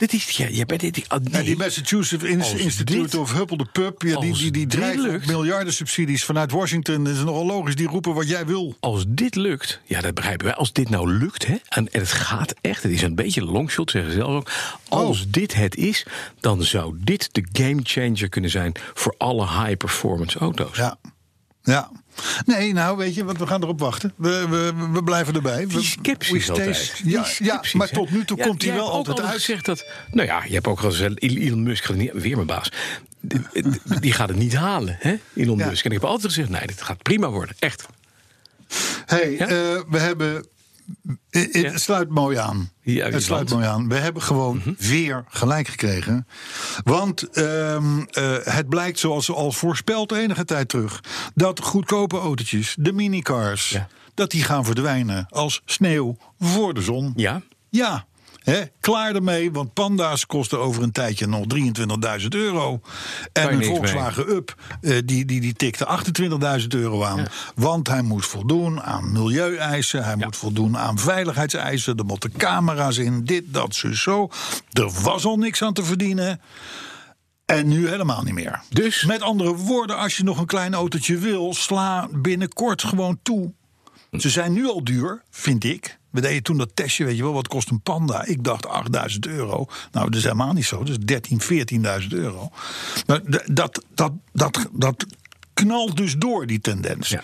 [0.02, 1.32] Dit is, ja, je bent dit, ah, nee.
[1.32, 4.02] En die Massachusetts Institute dit- of Huppel de Pup...
[4.02, 7.04] Ja, die, als die, die dit miljarden subsidies vanuit Washington.
[7.04, 7.76] Dat is nogal logisch.
[7.76, 8.76] Die roepen wat jij wil.
[8.80, 10.54] Als dit lukt, ja, dat begrijpen wij.
[10.54, 13.90] Als dit nou lukt, hè, en, het gaat echt, het is een beetje een longshot,
[13.90, 14.50] zeggen ze zelf ook.
[14.88, 15.26] Als Oh.
[15.28, 16.06] dit het is,
[16.40, 20.76] dan zou dit de game changer kunnen zijn voor alle high-performance auto's.
[20.76, 20.96] Ja.
[21.62, 21.90] Ja.
[22.44, 24.12] Nee, nou weet je, want we gaan erop wachten.
[24.16, 25.66] We, we, we blijven erbij.
[25.66, 27.38] Die We- sceptisch Die Ja, sceptisch,
[27.72, 27.94] ja, maar hè.
[27.94, 29.33] tot nu toe Ja, komt hij wel altijd uit.
[29.35, 32.46] gezegd dat, nou ja, je hebt ook al gezegd, Elon Musk gaat niet, weer mijn
[32.46, 32.72] baas,
[33.20, 33.40] Die-
[34.01, 35.66] die gaat het niet halen, hè, Elon Ja.
[35.68, 35.85] Musk.
[35.85, 37.87] En ik heb altijd gezegd, nee, dit gaat prima worden, echt.
[39.07, 39.46] Hey, Ja?
[39.46, 40.46] eh, we hebben
[41.31, 42.70] Het sluit mooi aan.
[42.83, 43.88] Het sluit mooi aan.
[43.88, 44.72] We hebben gewoon Mhm.
[44.78, 46.26] weer gelijk gekregen.
[46.85, 51.00] Want ehm, eh, het blijkt, zoals al voorspeld enige tijd terug,
[51.35, 53.88] dat goedkope autootjes, de minicars, Ja.
[54.14, 57.12] dat die gaan verdwijnen als sneeuw voor de zon.
[57.16, 58.07] Ja, Ja,
[58.81, 61.44] klaar ermee, want panda's kosten over een tijdje nog
[62.20, 62.81] 23.000 euro.
[63.33, 63.68] En een mee.
[63.68, 66.00] Volkswagen Up, eh, die, die, die tikte
[66.61, 67.26] 28.000 euro aan.
[67.55, 71.96] Want hij moet voldoen aan milieueisen, hij moet voldoen aan veiligheidseisen.
[71.96, 74.28] Er moeten camera's in, dit, dat, zo, zo.
[74.72, 76.40] Er was al niks aan te verdienen.
[77.44, 78.62] En nu helemaal niet meer.
[78.68, 79.05] Dus?
[79.05, 83.52] Met andere woorden, als je nog een klein autootje wil, sla binnenkort gewoon toe.
[84.11, 86.00] Ze zijn nu al duur, vind ik.
[86.12, 88.25] We deden toen dat testje, weet je wel, wat kost een panda?
[88.25, 89.66] Ik dacht 8000 euro.
[89.92, 90.83] Nou, dat is helemaal niet zo.
[90.83, 91.40] Is 13,
[92.03, 92.51] 14.000 euro.
[93.07, 95.07] Maar d- dat, dat, dat, dat
[95.55, 97.09] knalt dus door, die tendens.
[97.09, 97.22] Ja.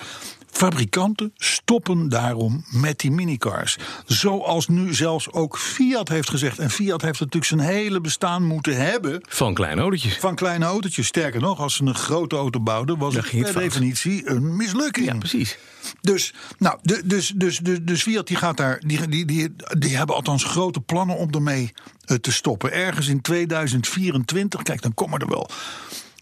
[0.50, 3.76] Fabrikanten stoppen daarom met die minicars.
[4.06, 6.58] Zoals nu zelfs ook Fiat heeft gezegd.
[6.58, 10.16] En Fiat heeft natuurlijk zijn hele bestaan moeten hebben van kleine autootjes.
[10.16, 11.06] van kleine autootjes.
[11.06, 15.06] Sterker nog, als ze een grote auto bouwden, was het per definitie een mislukking.
[15.06, 15.58] Ja, precies.
[16.00, 20.16] Dus, nou, dus, dus, dus, dus Fiat die gaat daar, die, die, die, die hebben
[20.16, 21.72] althans grote plannen om ermee
[22.04, 22.72] eh, te stoppen.
[22.72, 25.48] Ergens in 2024, kijk, dan komen er wel,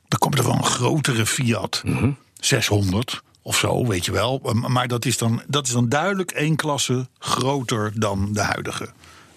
[0.09, 2.11] dan komt er wel een grotere Fiat, Mhm.
[2.41, 4.41] 600 of zo, weet je wel.
[4.69, 8.89] Maar dat is dan, dat is dan duidelijk één klasse groter dan de huidige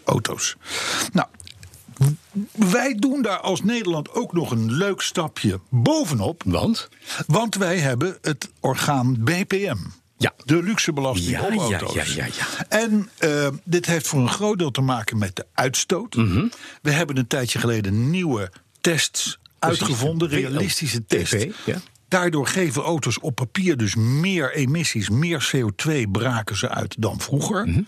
[0.03, 0.55] auto's.
[1.13, 1.27] Nou,
[2.51, 6.43] wij doen daar als Nederland ook nog een leuk stapje bovenop.
[6.45, 6.89] Want?
[7.27, 9.77] Want wij hebben het orgaan BPM.
[10.17, 10.33] Ja.
[10.45, 11.93] De luxebelasting Ja, op ja, auto's.
[11.93, 12.67] ja, ja, ja.
[12.69, 16.15] En eh, dit heeft voor een groot deel te maken met de uitstoot.
[16.15, 16.47] Mhm.
[16.81, 21.45] We hebben een tijdje geleden nieuwe tests uitgevonden, realistische tests.
[21.65, 21.75] ja.
[22.09, 27.67] Daardoor geven auto's op papier dus meer emissies, meer CO2 braken ze uit dan vroeger.
[27.67, 27.81] Mhm.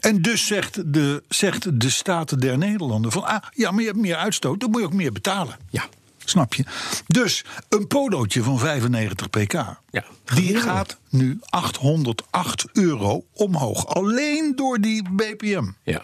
[0.00, 3.24] En dus zegt de, zegt de Staten der Nederlanden van...
[3.24, 5.56] ah, ja, maar je hebt meer uitstoot, dan moet je ook meer betalen.
[5.70, 5.84] Ja.
[6.24, 6.64] Snap je?
[7.06, 9.52] Dus een polootje van 95 pk,
[9.90, 10.04] Ja.
[10.34, 13.86] die gaat nu 808 euro omhoog.
[13.86, 15.68] Alleen door die BPM.
[15.82, 16.02] Ja.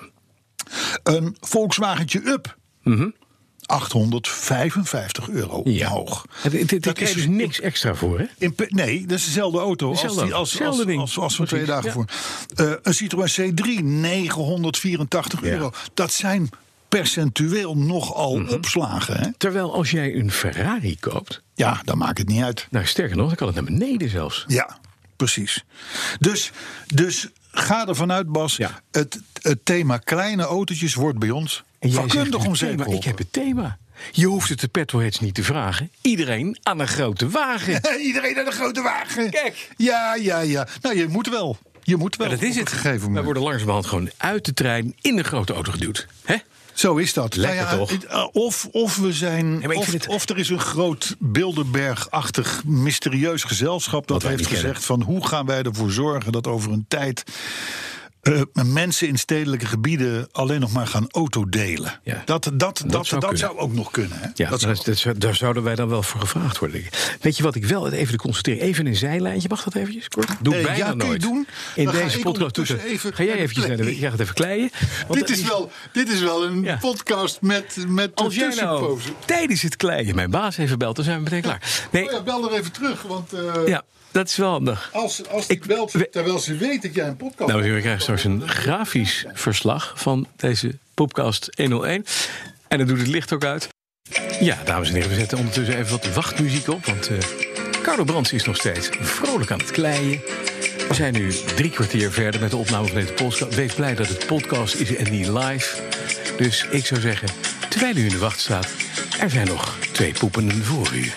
[1.03, 2.57] Een Volkswagentje Up,
[3.67, 5.89] 855 euro ja.
[5.89, 8.25] Dat daar krijg je is dus niks extra voor, hè?
[8.39, 11.01] in nee, dat is dezelfde auto als, die, als, als, Hetzelfde ding.
[11.01, 11.93] als, als van twee dagen ja.
[11.93, 12.05] voor.
[12.55, 15.47] Eh, een Citroën C3, 984 Ja.
[15.49, 15.71] euro.
[15.95, 16.49] Dat zijn
[16.89, 18.53] percentueel nogal Mhm.
[18.53, 19.17] opslagen.
[19.21, 19.27] Hè?
[19.37, 22.67] Terwijl als jij een Ferrari koopt, Ja, dan maakt het niet uit.
[22.71, 24.45] nou sterker nog, dan kan het naar beneden zelfs.
[24.47, 24.79] Ja,
[25.17, 25.65] precies.
[26.19, 26.51] Dus,
[26.87, 28.57] dus ga ervan uit, Bas.
[28.57, 28.81] Ja.
[28.91, 33.05] Het, het thema kleine autootjes wordt bij ons En jij vakkundig om zeep thema, Ik
[33.05, 33.79] heb het thema.
[34.13, 35.91] Je hoeft het de petrolheads niet te vragen.
[36.01, 37.81] Iedereen aan een grote wagen.
[38.07, 39.31] Iedereen naar de grote wagen.
[39.31, 39.69] Kijk.
[39.77, 40.67] Ja, ja, ja.
[40.83, 41.59] Nou, je moet wel.
[41.83, 42.27] Je moet wel.
[42.29, 42.71] Maar dat is het.
[42.71, 46.07] een gegeven We worden langzamerhand gewoon uit de trein in een grote auto geduwd.
[46.25, 46.37] Hè?
[46.73, 47.37] Zo is dat.
[47.37, 48.05] Lekker Nou ja, toch?
[48.05, 49.59] uh, Of, of we zijn.
[49.59, 55.03] maar of, het- of er is een groot Bilderberg-achtig mysterieus gezelschap dat heeft gezegd: van
[55.03, 57.25] hoe gaan wij ervoor zorgen dat over een tijd.
[58.23, 62.01] Eh, mensen in stedelijke gebieden alleen nog maar gaan autodelen.
[62.03, 62.23] Ja.
[62.25, 63.39] Dat, dat, dat, dat, zou dat kunnen.
[63.39, 64.19] zou ook nog kunnen.
[64.19, 64.29] Hè?
[64.35, 66.81] Ja, dat zou dat daar zouden wij dan wel voor gevraagd worden.
[66.81, 67.19] denk ik.
[67.21, 68.61] Weet je wat ik wel even constateren?
[68.61, 69.49] Even een zijlijntje.
[69.49, 70.29] Mag dat eventjes kort?
[70.41, 71.21] Doe Eh, bijna ja, kun je nooit.
[71.21, 71.47] doen.
[71.75, 73.99] In Dan deze podcast even Ga jij eventjes naar de.
[73.99, 74.71] Jij gaat even kleien.
[75.11, 76.77] Dit, is wel, dit is wel een Ja.
[76.77, 81.17] podcast met, met Als jij nou tijdens het kleien mijn baas even belt, dan zijn
[81.17, 81.87] we meteen klaar.
[81.91, 84.91] Nee, Oh ja, bel er even terug, want eh, ja, dat is wel handig.
[84.93, 87.81] als, als Ik- ik belt we- terwijl ze weet dat jij een podcast Nou, we
[87.81, 92.05] krijgen straks een grafisch verslag van deze podcast 101.
[92.69, 93.69] En dan doet het licht ook uit.
[94.41, 96.85] Ja, dames en heren, we zetten ondertussen even wat wachtmuziek op.
[96.87, 97.17] Want eh
[97.83, 100.21] Carlo Brands is nog steeds vrolijk aan het kleien.
[100.89, 103.55] We zijn nu drie kwartier verder met de opname van deze podcast.
[103.55, 105.83] Wees blij dat het podcast is en niet live.
[106.37, 107.29] Dus ik zou zeggen,
[107.69, 108.69] terwijl u in de wacht staat...
[109.21, 111.11] er zijn nog twee poependen voor u.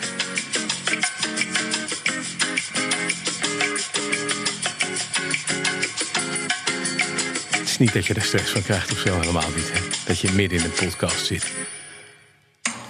[7.80, 9.72] is niet dat je er stress van krijgt of zo, helemaal niet.
[9.72, 9.80] Hè?
[10.06, 11.46] Dat je midden in een podcast zit.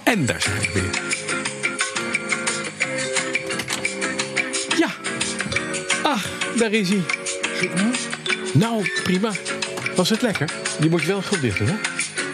[0.02, 1.00] En daar zijn we weer.
[4.78, 4.88] Ja.
[6.02, 6.22] Ah,
[6.58, 7.02] daar is hij.
[8.52, 9.32] Nou, prima.
[9.96, 10.50] Was het lekker?
[10.80, 11.76] Die moet je wel goed dicht doen, hè?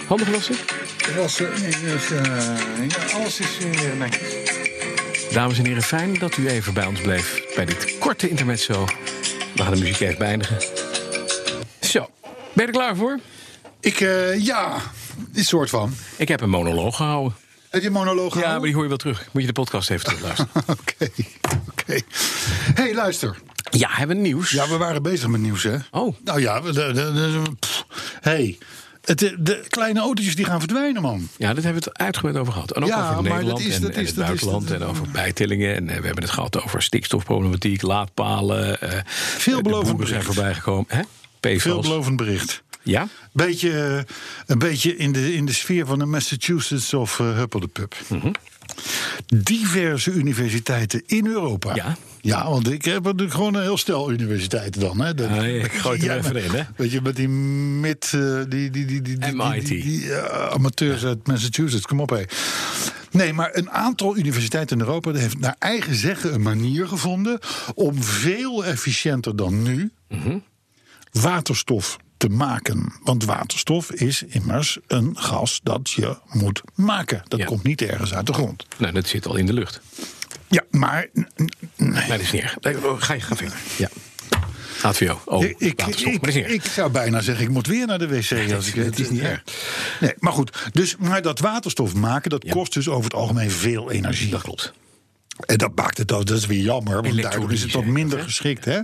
[0.06, 0.56] Handig wassen?
[1.16, 2.22] was, eh, nee, dus, eh,
[2.88, 4.30] ja, alles is weer netjes.
[5.32, 8.84] Dames en heren, fijn dat u even bij ons bleef bij dit korte intermezzo.
[9.54, 10.82] We gaan de muziek even beëindigen.
[12.54, 13.18] Ben je er klaar voor?
[13.80, 14.76] Ik, eh, ja,
[15.30, 15.94] die soort van.
[16.16, 17.34] Ik heb een monoloog gehouden.
[17.70, 18.62] Heb je een monoloog Ja, maar gehouden?
[18.62, 19.28] die hoor je wel terug.
[19.32, 20.50] Moet je de podcast even terugluisteren.
[20.80, 21.08] Oké,
[21.68, 22.00] oké.
[22.74, 23.36] hey, luister.
[23.70, 24.50] Ja, hebben we nieuws?
[24.50, 25.76] Ja, we waren bezig met nieuws, hè?
[25.90, 26.16] Oh.
[26.24, 27.84] Nou ja, we- de, de, de- pff,
[28.20, 28.58] hey,
[29.04, 31.28] het, de, de kleine autootjes die gaan verdwijnen, man.
[31.36, 32.70] Ja, dat hebben we het uitgebreid over gehad.
[32.72, 34.30] En ook Ja, over maar Nederland dat is- en, dat en is- het dat is-
[34.30, 34.68] buitenland.
[34.68, 35.74] dat- en over bijtellingen.
[35.74, 38.80] En eh, we hebben het gehad over stikstofproblematiek, laadpalen.
[38.80, 39.00] eh,
[39.36, 40.84] Veelbelovend de boeren zijn voorbijgekomen.
[40.88, 41.02] Hè?
[41.42, 41.62] PFAS.
[41.62, 42.62] Veelbelovend bericht.
[42.83, 43.09] Ja?
[43.33, 44.14] Beetje, eh,
[44.46, 47.94] een beetje in de, in de sfeer van de Massachusetts of uh, Huppel de Pup.
[48.09, 48.31] Mhm.
[49.26, 51.74] Diverse universiteiten in Europa.
[51.74, 51.96] Ja.
[52.20, 55.00] Ja, want ik heb natuurlijk gewoon een heel stel universiteiten dan.
[55.00, 55.14] Hè.
[55.14, 56.62] Dat- Ah, ik gooi het er even in, hè?
[56.76, 58.11] Weet je, met die mid...
[58.14, 59.66] eh, die, die, die, die, die, MIT.
[59.66, 62.22] Die, die, eh, amateurs uit Massachusetts, kom op hé.
[63.11, 67.38] Nee, maar een aantal universiteiten in Europa heeft naar eigen zeggen een manier gevonden...
[67.74, 70.38] om veel efficiënter dan nu Mhm.
[71.12, 72.92] Waterstof te maken.
[73.03, 77.22] Want waterstof is immers een gas dat je moet maken.
[77.29, 77.44] Dat Ja.
[77.44, 78.66] komt niet ergens uit de grond.
[78.79, 79.81] Nou, dat zit al in de lucht.
[80.48, 81.07] Ja, maar
[81.77, 82.57] Nee, dat is niet erg.
[82.61, 83.57] Nee, oh, Ga je ga verder.
[83.77, 83.88] Ja.
[84.83, 85.20] HVO.
[85.25, 88.53] Oh, ik, ik, ik, ik zou bijna zeggen, ik moet weer naar de wc.
[88.55, 89.42] Als ik, het is niet erg.
[90.01, 90.57] Nee, maar goed.
[90.72, 94.31] Dus, maar dat waterstof maken, dat kost dus over het algemeen veel energie.
[94.31, 94.72] Dat klopt.
[95.47, 98.18] En dat maakt het ook, dat is weer jammer, want daardoor is het wat minder
[98.21, 98.64] geschikt.
[98.64, 98.81] Hè?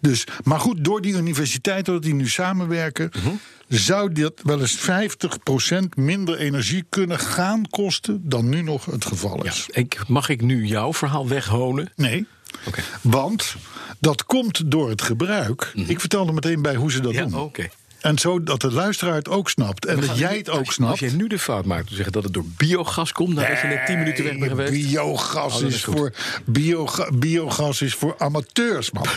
[0.00, 3.34] Dus, maar goed, door die universiteiten dat die nu samenwerken, Mhm.
[3.68, 9.44] zou dat wel eens 50% minder energie kunnen gaan kosten dan nu nog het geval
[9.44, 9.50] Ja.
[9.50, 9.66] is.
[9.72, 11.92] Ik, mag ik nu jouw verhaal weghonen?
[11.96, 12.26] Nee.
[12.66, 12.80] Oké.
[13.00, 13.54] Want
[14.00, 15.72] dat komt door het gebruik.
[15.74, 17.22] Ik vertel er meteen bij hoe ze dat Mhm.
[17.22, 17.40] Ja, doen.
[17.40, 17.68] oké.
[18.02, 19.86] En zo dat de luisteraar het ook snapt.
[19.86, 20.98] En dat jij het ook Als snapt.
[20.98, 23.86] jij nu de fout maakt te zeggen dat het door biogas komt, nadat je net
[23.86, 24.72] 10 minuten weg bent geweest.
[24.72, 26.12] Biogas, Oh, is voor,
[26.44, 29.06] bioga- biogas is voor amateurs, man.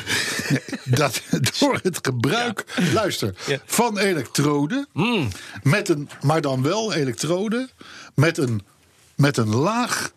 [0.50, 1.22] Nee, dat,
[1.60, 3.58] door het gebruik, luister, Ja.
[3.66, 4.88] van elektroden,
[5.64, 7.70] met een, maar dan wel elektroden,
[8.16, 8.62] met een,
[9.16, 10.12] met een laag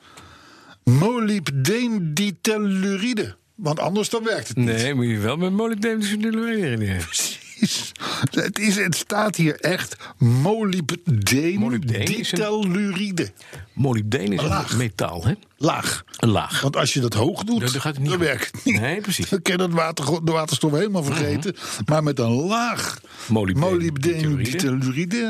[0.85, 3.37] molybdeenditelluride.
[3.55, 4.67] Want anders dan werkt het niet.
[4.67, 5.99] Nee, moet je wel met molybdeen
[6.31, 7.03] leren.
[7.07, 7.93] Precies.
[8.31, 13.31] Het, is, het staat hier echt Molybdeen is een- molybdeenditelluride.
[13.73, 14.71] Molybdeen is Laag.
[14.71, 15.33] een metaal, hè?
[15.57, 16.05] Laag.
[16.17, 16.61] Een laag.
[16.61, 18.27] Want als je dat hoog doet, Dan- dan gaat het niet dan goed.
[18.27, 18.81] werkt het niet.
[18.81, 19.25] Nee, precies.
[19.31, 19.35] Mhm.
[19.43, 21.57] Dan je dat water, de waterstof helemaal vergeten.
[21.87, 25.23] Maar met een laag Molybdeen- molybdeenditelluride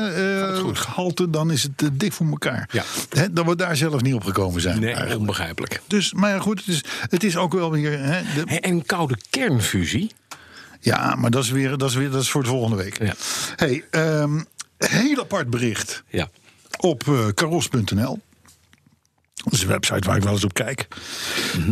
[0.63, 1.29] eh, gehalte...
[1.29, 2.69] dan is het eh, dik voor elkaar.
[2.71, 2.83] Ja.
[3.09, 4.79] Hè, dat we daar zelf niet op gekomen zijn.
[4.79, 5.19] Nee, eigenlijk.
[5.19, 5.81] onbegrijpelijk.
[5.87, 7.91] Dus, maar goed, het is, het is ook wel weer...
[8.45, 10.11] De- En koude kernfusie.
[10.79, 13.03] Ja, maar dat is, weer, dat, is weer, dat is voor de volgende week.
[13.03, 13.13] Ja.
[13.55, 14.41] Hey, ehm,
[14.77, 16.29] heel apart bericht Ja.
[16.79, 18.19] op eh karos.nl.
[19.43, 20.87] Dat is een website waar ik wel eens op kijk.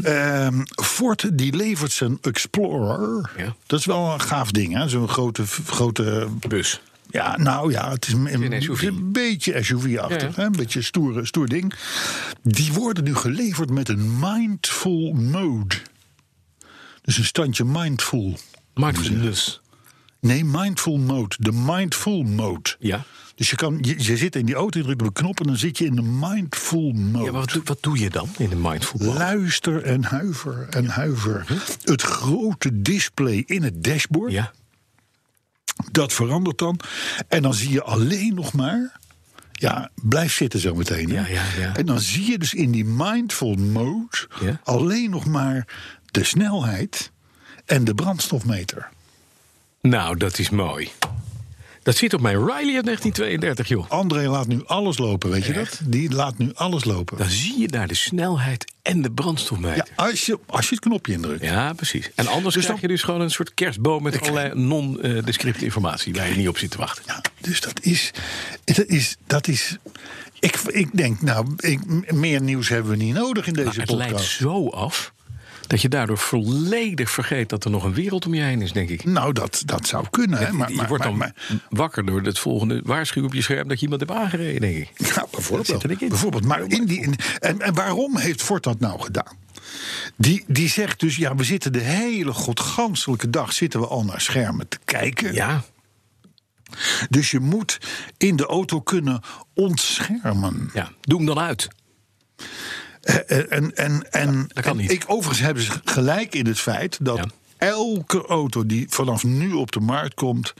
[0.03, 3.31] Ehm, Ford die levert zijn Explorer.
[3.37, 3.55] Ja.
[3.65, 4.89] Dat is wel een gaaf ding, hè?
[4.89, 6.27] Zo'n grote, grote.
[6.47, 6.81] Bus.
[7.09, 8.81] Ja, nou ja, het is een, Een SUV.
[8.81, 10.35] een beetje SUV-achtig.
[10.35, 11.73] Ja, Een beetje stoer, stoer ding.
[12.43, 15.75] Die worden nu geleverd met een mindful mode.
[17.01, 18.37] Dus een standje mindful.
[18.77, 19.61] Mindfulness.
[20.19, 21.35] Nee, mindful mode.
[21.39, 22.75] De mindful mode.
[22.79, 23.03] Ja.
[23.35, 25.47] Dus je, kan, je, je zit in die auto, je drukt op een knop en
[25.47, 27.25] dan zit je in de mindful mode.
[27.25, 29.17] Ja, maar wat, doe- wat doe je dan in de mindful mode?
[29.17, 31.45] Luister en huiver en huiver.
[31.83, 34.51] Het grote display in het dashboard, Ja.
[35.91, 36.79] dat verandert dan.
[37.27, 38.99] En dan zie je alleen nog maar...
[39.51, 41.07] Ja, blijf zitten zo meteen.
[41.07, 41.75] Ja, ja, ja.
[41.75, 44.27] En dan zie je dus in die mindful mode...
[44.63, 45.67] Alleen nog maar
[46.05, 47.11] de snelheid
[47.67, 48.89] en de brandstofmeter.
[49.81, 50.89] Nou, dat is mooi.
[51.83, 53.89] Dat zit op mijn Riley uit 1932, joh.
[53.89, 55.79] André laat nu alles lopen, weet je dat?
[55.83, 57.17] Die laat nu alles lopen.
[57.17, 59.87] Dan zie je daar de snelheid en de Ja, brandstofmeter.
[59.95, 61.43] als je, als je het knopje indrukt.
[61.43, 62.09] Ja, precies.
[62.15, 66.13] En anders Dus krijg dan- je dus gewoon een soort kerstboom met allerlei non-descripte informatie
[66.13, 67.03] waar je niet op zit te wachten.
[67.07, 68.11] Ja, dus dat is.
[68.63, 69.77] Dat is, dat is
[70.39, 73.87] ik, ik denk, nou, ik, meer nieuws hebben we niet nodig in deze Maar Nou,
[73.89, 74.37] het leidt podcast.
[74.37, 75.13] zo af
[75.67, 78.89] dat je daardoor volledig vergeet dat er nog een wereld om je heen is, denk
[78.89, 79.03] ik.
[79.03, 80.39] Nou, dat, dat zou kunnen.
[80.39, 80.51] Hè?
[80.51, 81.33] Maar, je maar, wordt dan maar-
[81.69, 84.91] wakker door het volgende waarschuwing op je scherm dat je iemand hebt aangereden, denk ik.
[85.15, 85.97] ja, bijvoorbeeld.
[85.99, 89.37] bijvoorbeeld maar in die, in- en, en waarom heeft Ford dat nou gedaan?
[90.15, 94.21] Die, die zegt dus, ja, we zitten de hele godganselijke dag zitten we al naar
[94.21, 95.33] schermen te kijken.
[95.33, 95.63] Ja,
[97.09, 97.77] Dus je moet
[98.17, 99.21] in de auto kunnen
[99.53, 100.69] ontschermen.
[100.73, 100.91] ja.
[101.01, 101.67] doe hem dan uit.
[103.01, 104.91] Eh, En, en, en, dat kan en niet.
[104.91, 107.27] Ik, overigens hebben ze gelijk in het feit dat.
[107.57, 110.53] Elke auto die vanaf nu op de markt komt,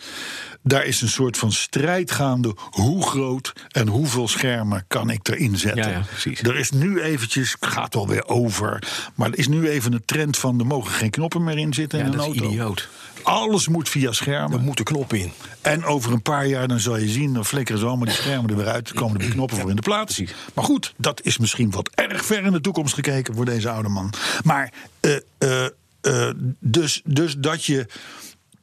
[0.61, 2.55] daar is een soort van strijd gaande.
[2.69, 5.83] Hoe groot en hoeveel schermen kan ik erin zetten?
[5.83, 6.41] Ja, ja, precies.
[6.41, 10.37] Er is nu eventjes, gaat wel weer over, maar er is nu even een trend
[10.37, 12.89] van er mogen geen knoppen meer in zitten Ja, in een dat is idioot.
[13.23, 14.57] Alles moet via schermen.
[14.57, 15.31] Er moeten knoppen in.
[15.61, 18.49] En over een paar jaar dan zal je zien, dan flikkeren ze allemaal die schermen
[18.49, 18.93] er weer uit.
[18.93, 20.15] komen er weer knoppen voor in de plaats.
[20.15, 20.35] precies.
[20.53, 23.89] Maar goed, dat is misschien wat erg ver in de toekomst gekeken voor deze oude
[23.89, 24.13] man.
[24.43, 26.29] Maar eh, eh, eh,
[26.59, 27.85] dus, dus, dat je,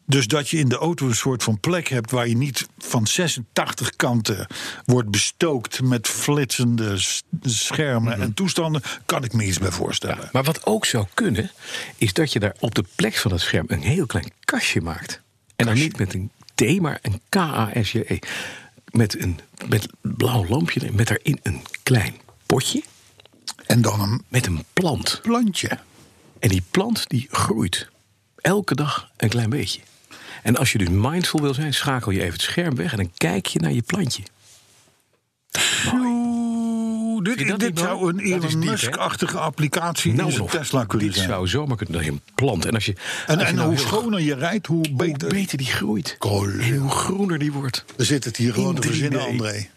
[0.07, 3.07] dus dat je in de auto een soort van plek hebt waar je niet van
[3.07, 4.47] 86 kanten
[4.85, 6.99] wordt bestookt met flitsende
[7.43, 10.29] schermen en toestanden, kan ik me iets bij voorstellen.
[10.33, 11.51] Maar wat ook zou kunnen,
[11.97, 15.23] is dat je daar op de plek van het scherm een heel klein kastje maakt.
[15.57, 18.19] En dan niet met een T, maar een K-A-S-J-E.
[18.91, 22.15] Met een met blauw lampje met daarin een klein
[22.47, 22.83] potje
[23.67, 25.21] En dan een met een plant.
[25.23, 25.79] plantje.
[26.45, 27.89] En die plant die groeit
[28.37, 29.81] elke dag een klein beetje.
[30.43, 33.11] En als je dus mindful wil zijn, schakel je even het scherm weg en dan
[33.17, 34.23] kijk je naar je plantje.
[35.95, 38.59] Oeh, dit dit zou een Elon?
[38.59, 41.29] Musk-achtige applicatie in zijn nog, Tesla kunnen dit zijn.
[41.29, 42.07] zou zomaar kunnen.
[42.07, 42.65] Een plant.
[42.65, 42.95] En, als je,
[43.27, 45.29] En, als je en nou hoe schoner je rijdt, hoe hoe beter.
[45.29, 46.17] beter die groeit.
[46.19, 46.49] Cool.
[46.49, 47.85] En hoe groener die wordt.
[47.97, 49.25] We zitten het hier gewoon In te verzinnen, 3D.
[49.25, 49.69] André.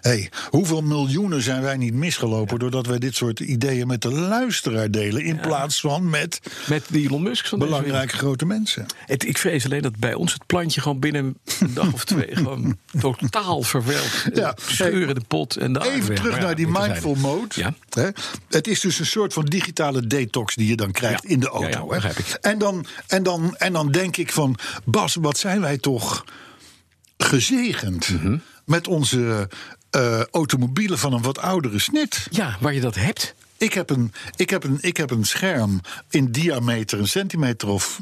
[0.00, 4.90] Hey, hoeveel miljoenen zijn wij niet misgelopen doordat wij dit soort ideeën met de luisteraar
[4.90, 8.86] delen in plaats van met Met die Elon Musk van deze belangrijke grote mensen?
[9.06, 12.36] Het, ik vrees alleen dat bij ons het plantje gewoon binnen een dag of twee
[12.36, 14.24] gewoon totaal verweld.
[14.34, 14.54] Ja.
[14.66, 17.46] Scheuren de pot en de Even terug naar die mindful mode.
[17.54, 17.74] Ja.
[17.90, 18.08] Hè?
[18.48, 21.92] Het is dus een soort van digitale detox die je dan krijgt in de auto.
[21.92, 22.08] hè?
[22.40, 26.24] En, dan, en, dan, en dan denk ik van, Bas, wat zijn wij toch
[27.18, 28.36] gezegend Mhm.
[28.64, 29.48] met onze
[29.90, 32.26] eh, automobielen van een wat oudere snit.
[32.30, 33.34] Ja, waar je dat hebt.
[33.56, 38.00] Ik heb, een, ik, heb een, ik heb een scherm in diameter een centimeter of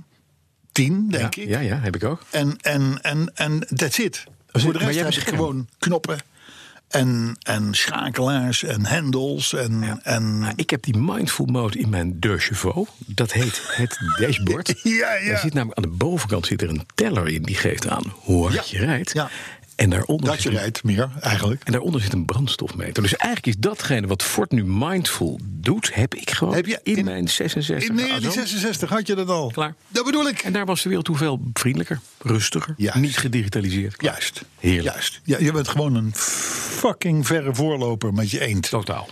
[0.72, 1.48] tien, denk ja, ik.
[1.48, 2.22] ja, ja, heb ik ook.
[2.30, 4.24] En, en, en, en that's it.
[4.52, 6.18] Voor de rest heb ik gewoon knoppen
[6.88, 9.52] en, en schakelaars en hendels.
[9.54, 12.90] En, en Maar ik heb die mindful mode in mijn Chevaux.
[13.06, 14.74] Dat heet het dashboard.
[14.82, 15.28] Ja, ja.
[15.28, 18.42] Daar zit namelijk aan de bovenkant zit er een teller in die geeft aan hoe
[18.42, 18.78] hard Ja.
[18.78, 19.12] je rijdt.
[19.12, 19.30] Ja.
[19.78, 21.64] En daaronder dat je rijdt meer eigenlijk.
[21.64, 23.02] En daaronder zit een brandstofmeter.
[23.02, 26.96] Dus eigenlijk is datgene wat Ford nu mindful doet, heb ik gewoon Heb je in,
[26.96, 27.88] in- mijn 66.
[27.88, 28.06] In Azon.
[28.08, 29.50] 1966 had je dat al.
[29.50, 29.74] Klaar.
[29.88, 30.38] Dat bedoel ik.
[30.40, 32.98] En daar was de wereld hoeveel vriendelijker, rustiger, Juist.
[32.98, 34.02] niet gedigitaliseerd.
[34.02, 34.42] Juist.
[34.58, 34.84] Heerlijk.
[34.94, 35.20] Juist.
[35.24, 38.68] Ja, je bent gewoon een fucking verre voorloper met je eend.
[38.70, 39.08] Totaal.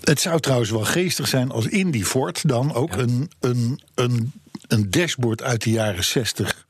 [0.00, 4.32] Het zou trouwens wel geestig zijn als in die Ford dan ook een, een, een,
[4.68, 6.66] een dashboard uit de jaren 60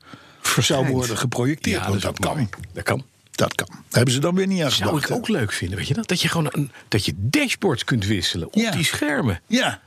[0.59, 1.81] zou worden geprojecteerd.
[1.83, 2.49] Ja, Want dat, kan.
[2.73, 3.03] Dat kan.
[3.41, 3.83] Dat kan.
[3.91, 6.07] Hebben ze dan weer niet aan Zou gedacht, ik ook leuk vinden, weet je dat?
[6.07, 8.71] Dat je gewoon een, dat je dashboards kunt wisselen op Ja.
[8.71, 9.41] die schermen.
[9.47, 9.81] Ja.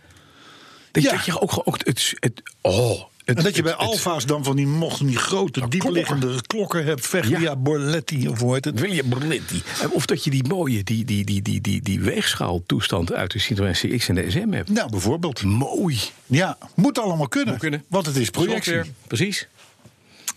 [0.90, 1.10] Dat, Ja.
[1.10, 4.44] dat je ook, het, het, oh, het, En dat je bij het- het- Alfa's dan
[4.44, 7.06] van die, van die grote, diepliggende klokken hebt.
[7.06, 7.56] Veglia Ja.
[7.56, 8.80] Borletti of hoe heet het?
[8.80, 9.62] Wil je Borletti?
[9.90, 13.72] Of dat je die mooie, die, die, die, die, die, die weegschaaltoestand uit de Citroën
[13.72, 14.68] CX en de SM hebt.
[14.70, 15.42] Nou, bijvoorbeeld.
[15.42, 15.98] Mooi.
[16.26, 17.50] Ja, moet allemaal kunnen.
[17.50, 17.84] Moet kunnen.
[17.88, 18.72] Want het is projectie.
[18.72, 19.48] Software, Precies.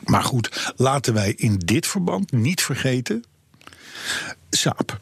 [0.03, 3.23] Maar goed, laten wij in dit verband niet vergeten.
[4.49, 4.99] Saab.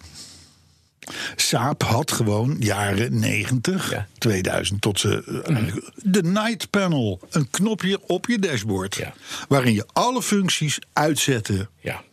[1.36, 4.08] Saab had gewoon jaren 90, Ja.
[4.17, 5.23] 2000 tot ze.
[5.45, 7.19] eh, eigenlijk- De night panel.
[7.29, 8.95] Een knopje op je dashboard.
[8.95, 9.13] Ja.
[9.47, 11.69] Waarin je alle functies uitzette.
[11.79, 12.03] Ja.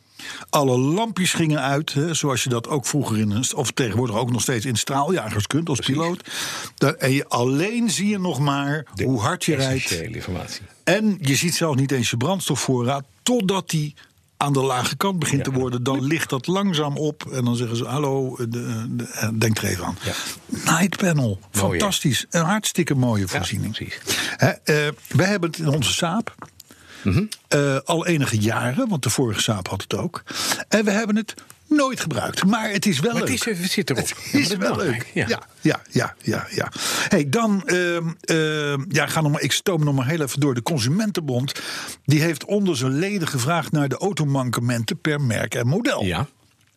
[0.50, 4.30] Alle lampjes gingen uit, hè, zoals je dat ook vroeger in een, of tegenwoordig ook
[4.30, 6.30] nog steeds in straaljagers kunt als piloot.
[6.74, 9.90] Daar- en je alleen zie je nog maar hoe hard je rijdt.
[9.90, 10.62] Informatie.
[10.84, 13.94] En je ziet zelfs niet eens je brandstofvoorraad totdat die
[14.36, 15.82] aan de lage kant begint te worden.
[15.82, 19.64] Dan ligt dat langzaam op en dan zeggen ze: Hallo, de, de, eh, denk er
[19.64, 19.96] even aan.
[20.02, 20.12] Ja.
[20.46, 22.26] Night panel, fantastisch.
[22.30, 23.76] Een hartstikke mooie voorziening.
[24.36, 25.92] Hè, eh, we hebben het in onze
[27.48, 30.22] Eh, al enige jaren, want de vorige Saab had het ook.
[30.68, 31.34] En we hebben het
[31.68, 32.44] nooit gebruikt.
[32.44, 33.30] Maar het is wel Maar leuk.
[33.38, 34.08] het, is, het zit erop.
[34.08, 35.10] Het Ja, is wel leuk.
[35.14, 35.26] Ja,
[35.60, 36.46] ja, ja, ja.
[36.50, 36.72] ja.
[37.08, 40.54] Hey, dan, ehm, ehm, ja, ga nog maar, ik stoom nog maar heel even door.
[40.54, 41.52] De Consumentenbond
[42.04, 46.04] die heeft onder zijn leden gevraagd naar de automankementen per merk en model.
[46.04, 46.26] Ja.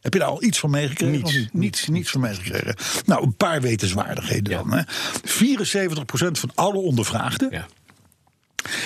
[0.02, 1.12] Heb je daar al iets van meegekregen?
[1.16, 1.30] Niets.
[1.30, 1.54] of niet?
[1.54, 2.76] Niets, niets van meegekregen.
[3.06, 4.58] Nou, een paar wetenswaardigheden Ja.
[4.58, 4.72] dan.
[4.74, 4.82] Hè.
[5.24, 7.66] 74% van alle ondervraagden Ja.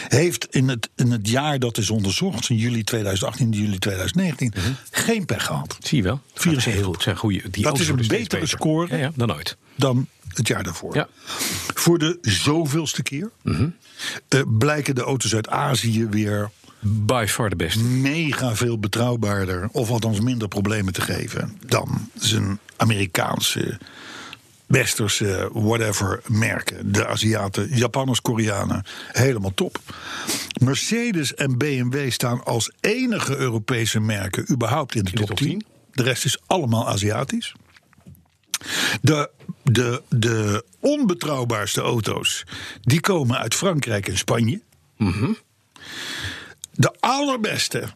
[0.07, 4.71] Heeft in het, in het jaar dat is onderzocht, in juli 2018 juli 2019, Mhm.
[4.91, 5.77] geen pech gehad.
[5.79, 6.21] Zie je wel?
[6.33, 6.73] 74.
[6.83, 8.47] Heel, het zijn goede, die Dat is een betere beter.
[8.47, 8.87] score.
[8.89, 9.57] Ja, ja, dan ooit.
[9.75, 10.95] dan het jaar daarvoor.
[10.95, 11.07] Ja.
[11.73, 13.67] Voor de zoveelste keer Mhm.
[14.27, 16.49] eh, blijken de auto's uit Azië weer
[16.81, 17.83] By far de beste.
[17.83, 23.77] mega veel betrouwbaarder, of althans minder problemen te geven dan zijn Amerikaanse,
[24.69, 26.91] Westerse, whatever merken.
[26.91, 29.79] De Aziaten, Japanners, Koreanen, helemaal top.
[30.62, 35.47] Mercedes en BMW staan als enige Europese merken überhaupt in de, de top, top 10.
[35.47, 35.65] 10.
[35.91, 37.55] De rest is allemaal Aziatisch.
[39.01, 39.29] De,
[39.63, 42.45] de, de onbetrouwbaarste auto's,
[42.82, 44.62] die komen uit Frankrijk en Spanje.
[46.71, 47.89] De allerbeste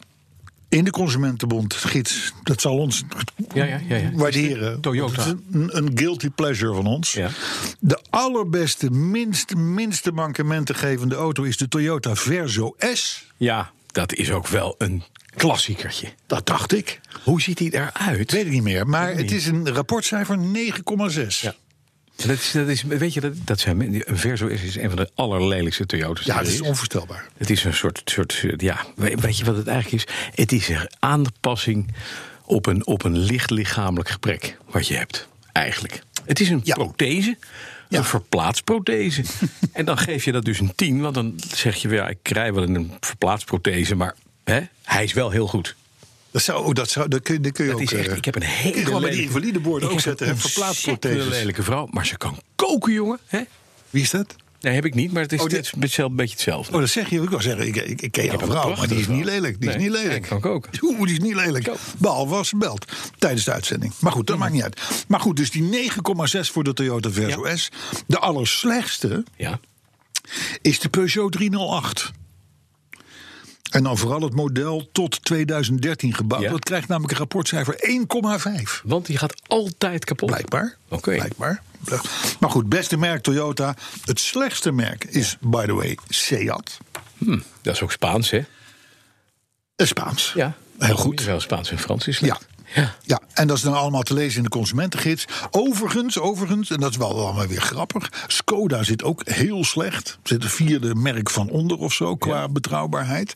[0.74, 2.32] in de Consumentenbond gids.
[2.42, 3.02] Dat zal ons
[3.54, 4.10] Ja, ja, ja, ja.
[4.12, 4.80] waarderen.
[4.80, 5.22] Toyota.
[5.22, 7.12] Is een, een guilty pleasure van ons.
[7.12, 7.30] Ja.
[7.80, 13.26] De allerbeste, minst, minste mankementengevende auto is de Toyota Verso S.
[13.36, 15.02] Ja, dat is ook wel een
[15.36, 16.08] klassiekertje.
[16.26, 17.00] Dat dacht ik.
[17.24, 18.32] Hoe ziet hij eruit?
[18.32, 18.86] Weet ik niet meer.
[18.86, 21.40] Maar het is een rapportcijfer 9,6.
[21.40, 21.54] Ja.
[22.16, 24.96] Dat is, dat is, weet je, dat, dat zijn, een Verso is, is een van
[24.96, 26.24] de allerlelijkste Toyota's.
[26.24, 27.28] Ja, er is onvoorstelbaar.
[27.36, 30.14] Het is een soort, soort ja, weet je wat het eigenlijk is?
[30.34, 31.94] Het is een aanpassing
[32.44, 36.02] op een, op een licht lichamelijk gebrek wat je hebt, eigenlijk.
[36.24, 36.74] Het is een Ja.
[36.74, 37.36] prothese,
[37.88, 37.98] Ja.
[37.98, 39.22] een verplaatsprothese.
[39.72, 42.28] en dan geef je dat dus een 10, want dan zeg je weer, ja, ik
[42.28, 45.74] rij wel een verplaatsprothese, maar hè, hij is wel heel goed.
[46.34, 47.86] Dat, zou, oh, dat, zou, dat, kun, dat kun je Dat ook...
[47.86, 50.28] is echt, eh, ik heb een hele gewoon met die invalideborden Ik ook zetten.
[50.28, 51.28] een Verplaatsprotheses.
[51.28, 53.18] lelijke vrouw, maar ze kan koken, jongen.
[53.26, 53.40] Hè?
[53.90, 54.34] Wie is dat?
[54.60, 56.72] Nee, heb ik niet, maar het is, Oh, hetzelfde- een beetje hetzelfde.
[56.74, 57.22] Oh, dat zeg je.
[57.22, 59.60] Ik wil zeggen, ik, ik, ik ken jouw vrouw, maar die is niet lelijk.
[59.60, 60.10] Die is niet lelijk.
[60.10, 60.70] hij kan koken.
[60.84, 61.70] Oeh, die is niet lelijk.
[61.98, 63.92] Behalve als ze belt tijdens de uitzending.
[64.00, 64.80] Maar goed, dat maakt niet uit.
[65.08, 67.56] Maar goed, dus die 9,6 voor de Toyota Verso Ja.
[67.56, 67.68] S.
[68.06, 69.60] De allerslechtste Ja.
[70.62, 72.10] is de Peugeot 308.
[73.74, 76.42] En dan vooral het model tot 2013 gebouwd.
[76.42, 76.50] Ja.
[76.50, 77.74] Dat krijgt namelijk een rapportcijfer
[78.76, 78.82] 1,5.
[78.84, 80.28] Want die gaat altijd kapot.
[80.28, 80.76] Blijkbaar.
[80.88, 81.14] Oké.
[81.14, 81.62] Blijkbaar.
[82.40, 83.74] Maar goed, beste merk Toyota.
[84.04, 86.78] Het slechtste merk is, by the way, Seat.
[87.18, 88.44] Hm, dat is ook Spaans, hè?
[89.76, 90.32] Eh, Spaans.
[90.34, 90.56] Ja.
[90.78, 91.24] Heel goed.
[91.24, 92.40] Wel Spaans en Frans is slecht.
[92.40, 92.53] Ja.
[93.02, 95.24] Ja, en dat is dan allemaal te lezen in de consumentengids.
[95.50, 98.12] Overigens, overigens, en dat is wel allemaal weer grappig.
[98.26, 100.18] Skoda zit ook heel slecht.
[100.22, 103.34] Zit de vierde merk van onder of zo qua betrouwbaarheid.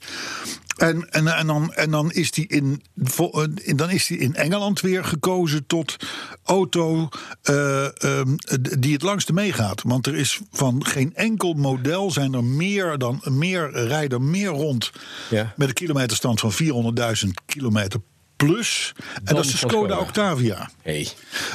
[0.77, 2.83] En, en, en, dan, en dan, is die in,
[3.17, 5.97] eh, dan is die in Engeland weer gekozen tot
[6.45, 7.09] auto
[7.43, 8.37] eh, ehm,
[8.79, 9.83] die het langste meegaat.
[9.83, 14.93] Want er is van geen enkel model zijn er meer dan meer rijden meer rond
[15.31, 15.53] Ja.
[15.57, 18.01] met een kilometerstand van 400.000 kilometer
[18.47, 18.93] plus.
[18.97, 19.99] En Dan dat is de Skoda Skoda.
[19.99, 20.71] Octavia.
[20.83, 21.09] Hey.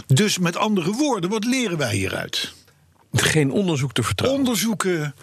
[0.08, 2.54] Dus met andere woorden, wat leren wij hieruit?
[3.14, 4.40] Geen onderzoek te vertrouwen.
[4.40, 5.16] Onderzoeken.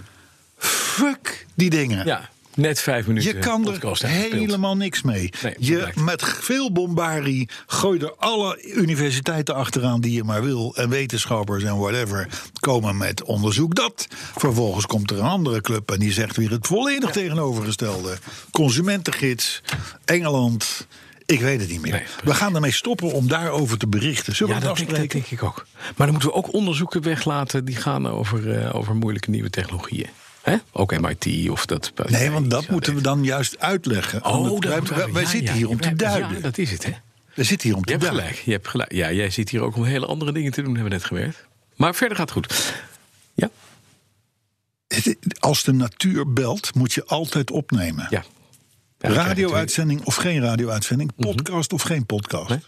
[0.59, 2.07] Fuck die dingen.
[2.07, 3.35] ja, net vijf minuten.
[3.35, 5.31] Je kan er helemaal niks mee.
[5.43, 10.75] Nee, je met veel bombarie gooi er alle universiteiten achteraan die je maar wil.
[10.77, 12.29] En wetenschappers en whatever
[12.61, 14.07] komen met onderzoek dat.
[14.37, 18.19] Vervolgens komt er een andere club en die zegt weer het volledig tegenovergestelde.
[18.51, 19.63] Consumentengids,
[20.05, 20.87] Engeland.
[21.31, 21.93] Ik weet het niet meer.
[21.93, 24.37] Nee, we gaan ermee stoppen om daarover te berichten.
[24.37, 25.67] Zullen Ja, we dat denk, dat denk ik ook.
[25.81, 30.09] Maar dan moeten we ook onderzoeken weglaten die gaan over, eh, over moeilijke nieuwe technologieën.
[30.43, 30.57] Hè?
[30.73, 31.93] Ook MIT of dat.
[32.09, 34.25] Nee, want dat moeten we dan juist uitleggen.
[34.25, 36.35] Oh, dat wij, moeten wij, we- wij ja, zitten ja, hier om te duiden.
[36.35, 36.93] Ja, dat is het, hè?
[37.35, 38.29] We zitten hier om te Je hebt duiden.
[38.31, 38.47] gelijk.
[38.47, 38.93] Je hebt gelijk.
[38.93, 41.47] Ja, jij zit hier ook om hele andere dingen te doen, hebben we net gewerkt.
[41.77, 42.75] Maar verder gaat het goed.
[43.35, 43.51] Ja,
[45.39, 48.07] Als de natuur belt, moet je altijd opnemen.
[48.11, 48.11] ja.
[48.11, 52.49] Ja, dan krijg je radio-uitzending of geen radio-uitzending, podcast of geen podcast.
[52.49, 52.61] Nee.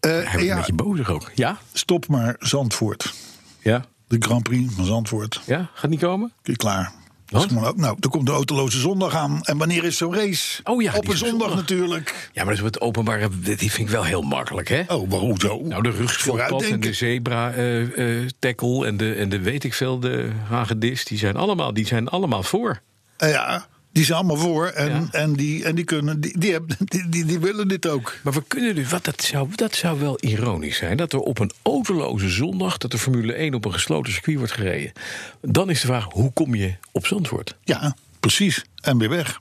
[0.00, 1.30] Hij ja, een beetje bozig ook.
[1.34, 1.58] Ja?
[1.72, 3.14] stop maar Zandvoort.
[3.62, 3.84] Ja?
[4.08, 5.40] De Grand Prix van Zandvoort.
[5.46, 5.70] Ja?
[5.74, 6.32] Gaat niet komen?
[6.56, 6.92] Klaar.
[7.26, 7.50] Wat?
[7.76, 9.42] Nou, er komt de autoloze zondag aan.
[9.42, 10.60] En wanneer is zo'n race?
[10.64, 11.56] Oh ja, Op een zondag, zondag.
[11.56, 12.30] natuurlijk.
[12.32, 13.28] Ja, maar dat is het openbare.
[13.40, 14.82] Die vind ik wel heel makkelijk, hè?
[14.88, 15.60] Oh, waarom zo?
[15.62, 20.00] Nou, de rugschildpad en de zebra eh eh, en de, en de weet ik veel,
[20.00, 22.80] de hagedis, die zijn allemaal, die zijn allemaal voor.
[23.16, 23.66] Ja,
[23.96, 24.66] die zijn allemaal voor.
[24.66, 25.08] En, Ja.
[25.10, 28.16] en, die, en die, kunnen, die, die, hebben- die, die, die willen dit ook.
[28.22, 30.96] Maar we kunnen dus, wat, dat, zou, dat zou wel ironisch zijn.
[30.96, 34.52] Dat er op een autoloze zondag, dat de Formule 1 op een gesloten circuit wordt
[34.52, 34.92] gereden.
[35.40, 37.56] Dan is de vraag, hoe kom je op Zandvoort?
[37.64, 38.64] Ja, precies.
[38.80, 39.40] En weer weg.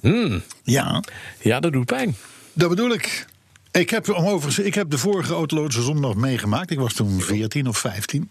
[0.00, 0.42] Hmm.
[0.62, 1.02] Ja,
[1.40, 2.16] Ja, dat doet pijn.
[2.52, 3.26] dat bedoel ik.
[3.70, 6.70] Ik heb, om overigens, ik heb de vorige autoloze zondag meegemaakt.
[6.70, 8.30] Ik was toen 14 of 15.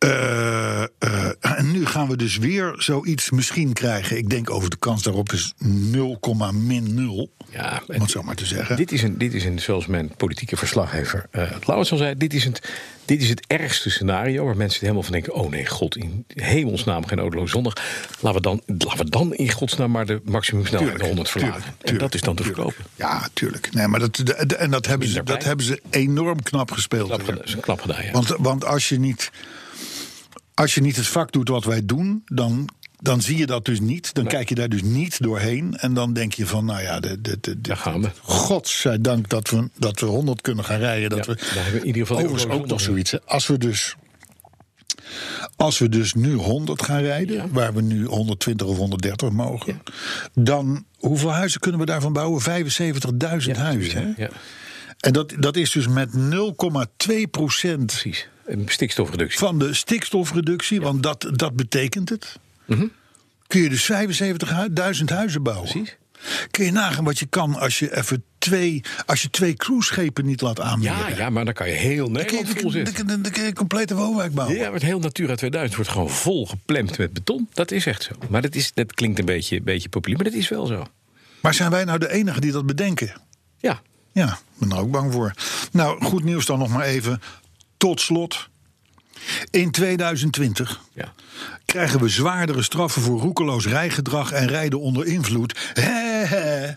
[0.00, 0.86] Eh, eh,
[1.40, 4.16] en nu gaan we dus weer zoiets misschien krijgen.
[4.16, 7.30] Ik denk over de kans daarop is 0,0.
[7.50, 8.76] Ja, Om het zo maar te zeggen.
[8.76, 12.34] Dit is, een, dit is een, zoals mijn politieke verslaggever uh, Laurens al zei, dit
[12.34, 12.70] is, het,
[13.04, 17.06] dit is het ergste scenario waar mensen helemaal van denken: oh nee, god, in hemelsnaam
[17.06, 17.72] geen autoloze zondag.
[18.20, 21.62] Laten we, dan, laten we dan in godsnaam maar de maximumsnelheid naar 100 verlagen.
[21.62, 22.70] tuurlijk, en dat is dan te tuurlijk.
[22.70, 22.90] verkopen.
[22.96, 23.72] Ja, tuurlijk.
[23.72, 27.08] Nee, maar dat, de- de- en dat hebben, ze, dat hebben ze enorm knap gespeeld.
[27.08, 28.10] Knap gedaan, is een klap gedaan, ja.
[28.12, 29.30] Want, want als, je niet,
[30.54, 32.68] als je niet het vak doet wat wij doen, dan,
[33.00, 34.14] dan zie je dat dus niet.
[34.14, 35.76] Dan kijk je daar dus niet doorheen.
[35.76, 38.10] En dan denk je van, nou ja, de, de, de, Daar gaan we.
[38.22, 41.10] godzijdank dat we, dat we 100 kunnen gaan rijden.
[41.10, 43.10] Dat Ja, we, daar hebben we in ieder geval Overigens ook nog zoiets.
[43.10, 43.18] hè.
[43.24, 43.94] Als we dus...
[45.56, 47.48] Als we dus nu 100 gaan rijden, Ja.
[47.48, 49.82] waar we nu 120 of 130 mogen,
[50.34, 52.42] dan hoeveel huizen kunnen we daarvan bouwen?
[52.42, 54.14] 75.000 huizen.
[54.16, 54.22] Hè?
[54.22, 54.30] Ja,
[54.98, 56.08] En dat, dat is dus met
[57.08, 58.04] 0,2 procent
[58.66, 59.38] stikstofreductie.
[59.38, 62.38] van de stikstofreductie, want dat, dat betekent het.
[62.64, 62.86] Mhm.
[63.46, 63.92] kun je dus
[64.98, 65.70] 75.000 huizen bouwen.
[65.70, 65.96] Precies.
[66.50, 70.40] Kun je nagaan wat je kan als je even twee, als je twee cruiseschepen niet
[70.40, 70.96] laat aanmeren.
[70.96, 73.54] Ja, ja, maar dan kan je heel Dan je, vol dan, dan kun je een
[73.54, 74.56] complete woonwijk bouwen.
[74.56, 77.48] Ja, het heel Natura 2000 wordt gewoon vol geplemd met beton.
[77.52, 78.12] Dat is echt zo.
[78.28, 80.86] Maar dat, is, dat klinkt een beetje, beetje populier, maar dat is wel zo.
[81.40, 83.12] Maar zijn wij nou de enigen die dat bedenken?
[83.58, 83.82] Ja,
[84.12, 85.34] Ja, ik ben er ook bang voor.
[85.72, 87.20] Nou, goed nieuws dan nog maar even.
[87.80, 88.48] Tot slot.
[89.50, 91.12] In 2020 ja.
[91.64, 95.70] krijgen we zwaardere straffen voor roekeloos rijgedrag en rijden onder invloed.
[95.72, 96.74] Hè.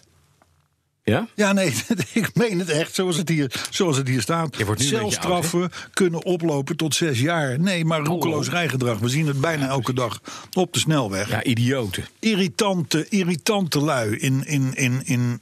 [1.03, 1.27] Ja?
[1.35, 1.73] Ja, nee,
[2.13, 4.57] ik meen het echt, zoals het hier, zoals het hier staat.
[4.57, 7.59] Beetje Celstraffen kunnen oplopen tot zes jaar.
[7.59, 8.99] Nee, maar roekeloos rijgedrag.
[8.99, 10.21] We zien het bijna elke dag
[10.53, 11.29] op de snelweg.
[11.29, 12.05] Ja, idioten.
[12.19, 15.41] Irritante, irritante lui in, in, in, in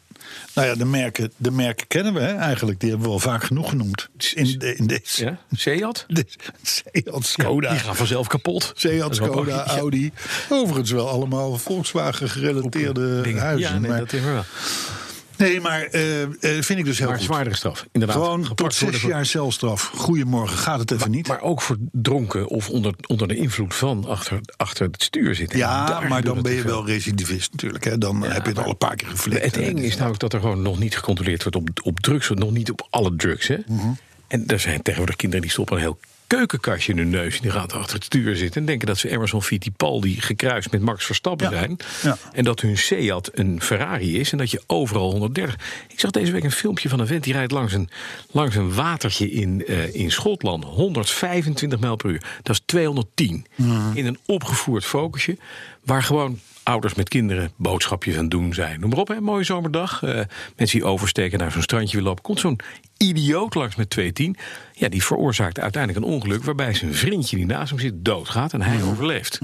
[0.53, 2.79] nou ja, de merken, de merken kennen we hè, eigenlijk.
[2.79, 4.09] Die hebben we al vaak genoeg genoemd.
[4.34, 5.23] In, de, in deze.
[5.23, 5.38] Ja?
[5.51, 6.05] Seat?
[6.07, 6.25] De,
[6.61, 7.69] Seat, Skoda.
[7.69, 8.71] Die gaan vanzelf kapot.
[8.75, 9.65] Seat, Skoda.
[9.65, 10.11] Audi.
[10.49, 13.41] Overigens wel allemaal Volkswagen gerelateerde Dingen.
[13.41, 13.73] huizen.
[13.73, 14.43] Ja, nee, maar, dat is wel.
[15.41, 17.25] Nee, maar eh, eh, vind ik dus heel Maar goed.
[17.25, 17.85] zwaardere straf.
[17.91, 18.17] Inderdaad.
[18.17, 19.91] Gewoon tot zes jaar celstraf.
[19.95, 21.27] Goedemorgen, gaat het even niet?
[21.27, 25.57] Maar ook voor dronken of onder, onder de invloed van achter, achter het stuur zitten.
[25.57, 27.83] ja, maar dan ben je wel recidivist natuurlijk.
[27.83, 27.97] Hè?
[27.97, 29.43] Dan heb je het al een paar keer geflikt.
[29.43, 32.29] Het enge is namelijk dat er gewoon nog niet gecontroleerd wordt op, op drugs.
[32.29, 33.47] Nog niet op alle drugs.
[33.47, 33.57] Hè?
[33.67, 33.87] Mhm.
[34.27, 35.99] En er zijn tegenwoordig kinderen die stoppen een heel
[36.38, 37.41] keukenkastje in hun neus.
[37.41, 38.61] Die gaan achter het stuur zitten.
[38.61, 41.57] En denken dat ze Emerson Fittipaldi gekruist met Max Verstappen Ja.
[41.57, 41.77] zijn.
[42.03, 42.17] Ja.
[42.34, 44.32] En dat hun Seat een Ferrari is.
[44.32, 45.55] En dat je overal 130.
[45.88, 47.89] Ik zag deze week een filmpje van een vent die rijdt langs een,
[48.32, 50.63] langs een watertje in, eh, in Schotland.
[50.63, 52.23] 125 mijl per uur.
[52.43, 53.45] Dat is 210.
[53.55, 53.97] Mhm.
[53.97, 55.38] In een opgevoerd focusje.
[55.91, 58.79] Waar gewoon ouders met kinderen boodschapjes aan doen zijn.
[58.79, 60.03] Noem maar op, hè, mooie zomerdag.
[60.03, 60.13] Eh,
[60.55, 62.23] mensen die oversteken naar zo'n strandje willen lopen.
[62.23, 62.59] Komt zo'n
[62.97, 64.35] idioot langs met 210.
[64.73, 66.43] Ja, die veroorzaakt uiteindelijk een ongeluk...
[66.43, 68.87] waarbij zijn vriendje die naast hem zit doodgaat en hij Mhm.
[68.89, 69.39] overleeft.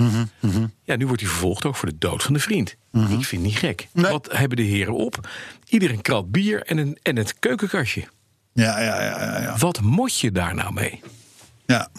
[0.83, 2.69] Ja, nu wordt hij vervolgd ook voor de dood van de vriend.
[2.93, 3.87] Ik vind het niet gek.
[3.91, 4.01] Mhm.
[4.01, 4.11] Nee.
[4.11, 5.29] Wat hebben de heren op?
[5.69, 8.01] Ieder een krat bier en, een, en het keukenkastje.
[8.53, 9.57] Ja, ja, ja, ja, ja.
[9.57, 11.01] Wat moet je daar nou mee?
[11.65, 11.89] ja.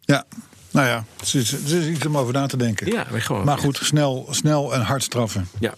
[0.00, 0.24] Ja.
[0.70, 2.86] Nou ja, het is, het is iets om over na te denken.
[2.86, 5.48] Ja, maar gewoon- maar goed, snel, snel en hard straffen.
[5.58, 5.74] Ja.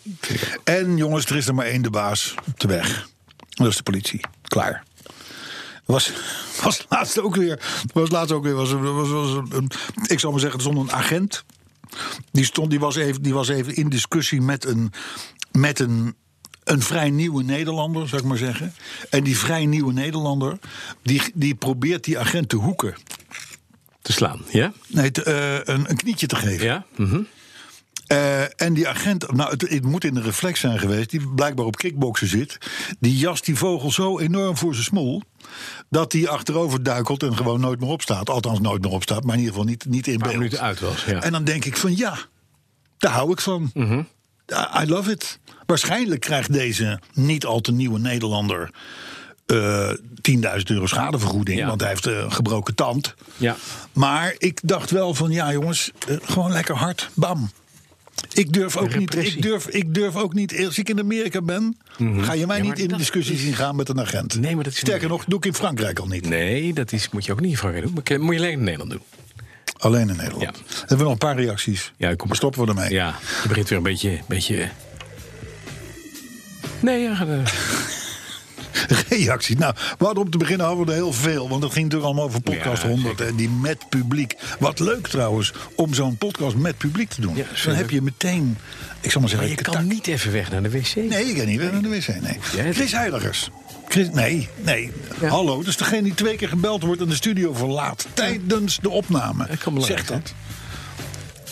[0.65, 3.09] En jongens, er is er maar één de baas op de weg.
[3.49, 4.21] Dat is de politie.
[4.43, 4.83] Klaar.
[5.85, 6.13] Was,
[6.63, 7.61] was laatst ook weer.
[7.93, 8.55] Was laatst ook weer.
[8.55, 9.71] Was, was, was, een,
[10.07, 11.45] ik zal maar zeggen, er stond een agent.
[12.33, 14.93] Die, stond, die, was even, die was even in discussie met een.
[15.53, 16.15] Met een
[16.63, 18.75] een vrij nieuwe Nederlander, zou ik maar zeggen.
[19.11, 20.59] En die vrij nieuwe Nederlander,
[21.03, 22.95] die, die probeert die agent te hoeken.
[24.03, 24.73] Te slaan, ja?
[24.87, 26.67] Nee, te, eh, een, een knietje te geven.
[26.67, 26.85] Ja?
[26.97, 27.21] Mhm.
[28.07, 31.67] Eh, en die agent, nou, het, het moet in de reflex zijn geweest, die blijkbaar
[31.67, 32.59] op kickboksen zit.
[33.01, 35.23] Die jast die vogel zo enorm voor zijn smoel.
[35.91, 38.31] dat hij achterover duikelt en gewoon nooit meer opstaat.
[38.31, 40.33] Althans, nooit meer opstaat, maar in ieder geval niet, niet in beeld.
[40.33, 41.23] minuten uit was, ja.
[41.23, 42.19] En dan denk ik van ja,
[42.99, 43.71] daar hou ik van.
[43.75, 44.03] Mhm.
[44.83, 45.39] I love it.
[45.67, 48.71] Waarschijnlijk krijgt deze niet al te nieuwe Nederlander.
[49.53, 49.91] Eh
[50.31, 51.67] 10.000 euro schadevergoeding, Ja.
[51.67, 53.15] want hij heeft eh, een gebroken tand.
[53.37, 53.57] Ja.
[53.93, 57.51] Maar ik dacht wel van ja, jongens, eh, gewoon lekker hard, bam.
[58.33, 59.15] Ik durf ook niet.
[59.17, 60.65] Ik durf, ik durf ook niet.
[60.65, 61.77] Als ik in Amerika ben,
[62.21, 64.41] ga je mij Ja, niet in discussies is- ingaan met een agent.
[64.41, 66.29] Nee, maar dat is Sterker nog, doe ik in Frankrijk al niet.
[66.29, 67.95] Nee, dat is, moet je ook niet in Frankrijk doen.
[67.95, 69.03] Maar moet je alleen in Nederland doen.
[69.79, 70.43] Alleen in Nederland.
[70.43, 70.51] Ja.
[70.79, 71.93] Hebben we nog een paar reacties?
[71.97, 72.37] Ja, kom maar.
[72.37, 72.91] Stoppen we ermee.
[72.91, 74.21] Ja, je begint weer een beetje...
[74.29, 74.69] beetje...
[76.81, 77.15] Nee, ja,
[78.97, 79.57] er- Reacties.
[79.57, 81.49] Nou, we hadden om te beginnen hadden we er heel veel.
[81.49, 83.21] Want het ging natuurlijk allemaal over podcast Ja, 100.
[83.21, 84.35] En die met publiek.
[84.59, 87.37] Wat leuk trouwens, om zo'n podcast met publiek te doen.
[87.37, 88.59] Ja, Dan heb je meteen,
[89.01, 89.49] ik zal maar zeggen...
[89.49, 90.95] Maar je tak- kan niet even weg naar de wc.
[90.95, 92.09] Nee, ik kan niet weg naar de wc.
[92.21, 92.73] Nee.
[92.73, 93.51] Chris Heiligers.
[93.89, 94.93] Chris, nee, nee.
[95.21, 95.29] Ja.
[95.29, 99.47] Hallo, dus degene die twee keer gebeld wordt en de studio verlaat tijdens de opname.
[99.47, 100.33] Dat kan belangrijk Zeg dat.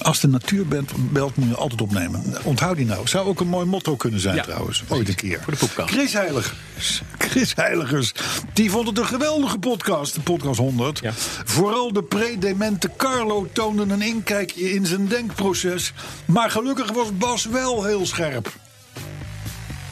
[0.02, 2.22] Als de natuur belt, belt, moet je altijd opnemen.
[2.42, 3.08] Onthoud die nou.
[3.08, 4.82] Zou ook een mooi motto kunnen zijn Ja, trouwens.
[4.88, 5.40] Ooit een keer.
[5.42, 5.90] Voor de poepkast.
[5.90, 7.02] Chris Heiligers.
[7.18, 8.12] Chris Heiligers.
[8.52, 10.14] Die vond het een geweldige podcast.
[10.14, 10.98] De podcast 100.
[10.98, 11.12] Ja.
[11.44, 15.92] Vooral de predemente Carlo toonde een inkijkje in zijn denkproces.
[16.24, 18.52] Maar gelukkig was Bas wel heel scherp.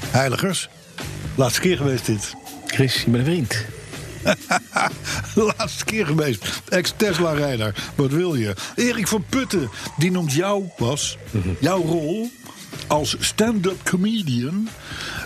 [0.07, 0.69] Heiligers.
[1.35, 2.35] Laatste keer geweest dit.
[2.67, 3.65] Chris, je bent een vriend.
[5.57, 6.45] Laatste keer geweest.
[6.69, 7.75] Ex-Tesla-rijder.
[7.95, 8.55] Wat wil je?
[8.75, 11.19] Erik van Putten, die noemt jou, Bas,
[11.61, 12.31] jouw rol
[12.87, 14.69] als stand-up comedian.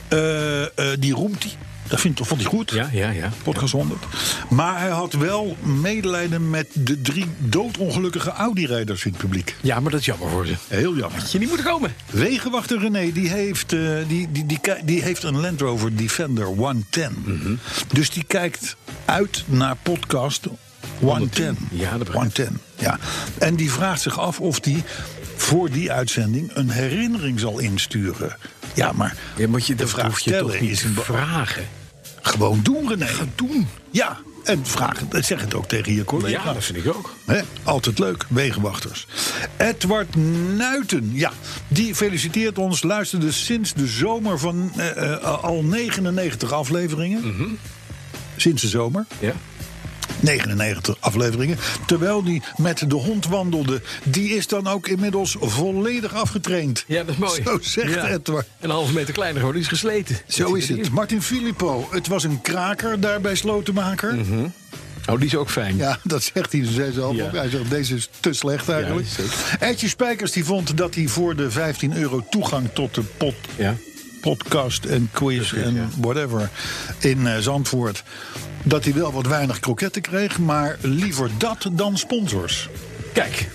[0.08, 0.68] eh, eh,
[0.98, 1.52] die roemt hij.
[1.92, 2.70] Dat vindt, vond hij goed.
[2.70, 3.30] Ja, ja, ja.
[3.42, 4.04] Podcast 100.
[4.48, 9.56] Maar hij had wel medelijden met de drie doodongelukkige Audi-rijders in het publiek.
[9.60, 10.54] Ja, maar dat is jammer voor ze.
[10.68, 11.22] Heel jammer.
[11.30, 11.94] Je niet moeten komen.
[12.10, 17.60] Wegenwachter René, die heeft, eh, die, die, die, die heeft een Land Rover Defender 110.
[17.92, 20.46] Dus die kijkt uit naar podcast
[20.98, 21.56] 110.
[21.70, 22.36] Ja, dat begrijp ik.
[22.36, 22.98] 110, ja.
[23.38, 24.82] En die vraagt zich af of die
[25.36, 28.36] voor die uitzending een herinnering zal insturen.
[28.74, 31.80] Ja, maar Ja, moet je de dat vraag hoef je stellen toch niet is vragen.
[32.22, 33.08] Gewoon doen, René.
[33.34, 33.68] doen.
[33.90, 36.44] Ja, en vraag het, zeg het ook tegen je collega's.
[36.44, 37.14] Ja, dat vind ik ook.
[37.62, 39.06] Altijd leuk, wegenwachters.
[39.56, 40.16] Edward
[40.56, 41.32] Nuiten, ja,
[41.68, 42.82] die feliciteert ons.
[42.82, 47.58] Luisterde sinds de zomer van eh, eh, al 99 afleveringen.
[48.36, 49.06] Sinds de zomer.
[49.18, 49.32] Ja.
[50.20, 51.58] 99 afleveringen.
[51.86, 53.82] Terwijl die met de hond wandelde.
[54.04, 56.84] Die is dan ook inmiddels volledig afgetraind.
[56.86, 57.42] ja, dat is mooi.
[57.44, 58.08] Zo zegt Ja.
[58.08, 58.46] Edward.
[58.60, 60.18] En een halve meter kleiner geworden, die is gesleten.
[60.28, 60.90] Zo is het.
[60.90, 64.16] Martin Filippo, het was een kraker daar bij Slotenmaker.
[65.10, 65.76] Oh, die is ook fijn.
[65.76, 67.24] Ja, dat zegt hij zelf Ja.
[67.24, 67.32] ook.
[67.32, 69.06] Hij zegt, deze is te slecht eigenlijk.
[69.16, 69.24] Ja.
[69.58, 73.76] Eitje Spijkers die vond dat hij voor de 15 euro toegang tot de pod, Ja.
[74.22, 75.88] Podcast en quiz en ja.
[76.00, 76.50] whatever
[76.98, 78.02] in eh, Zandvoort...
[78.62, 82.68] dat hij wel wat weinig kroketten kreeg, maar liever dat dan sponsors.
[83.12, 83.50] Kijk.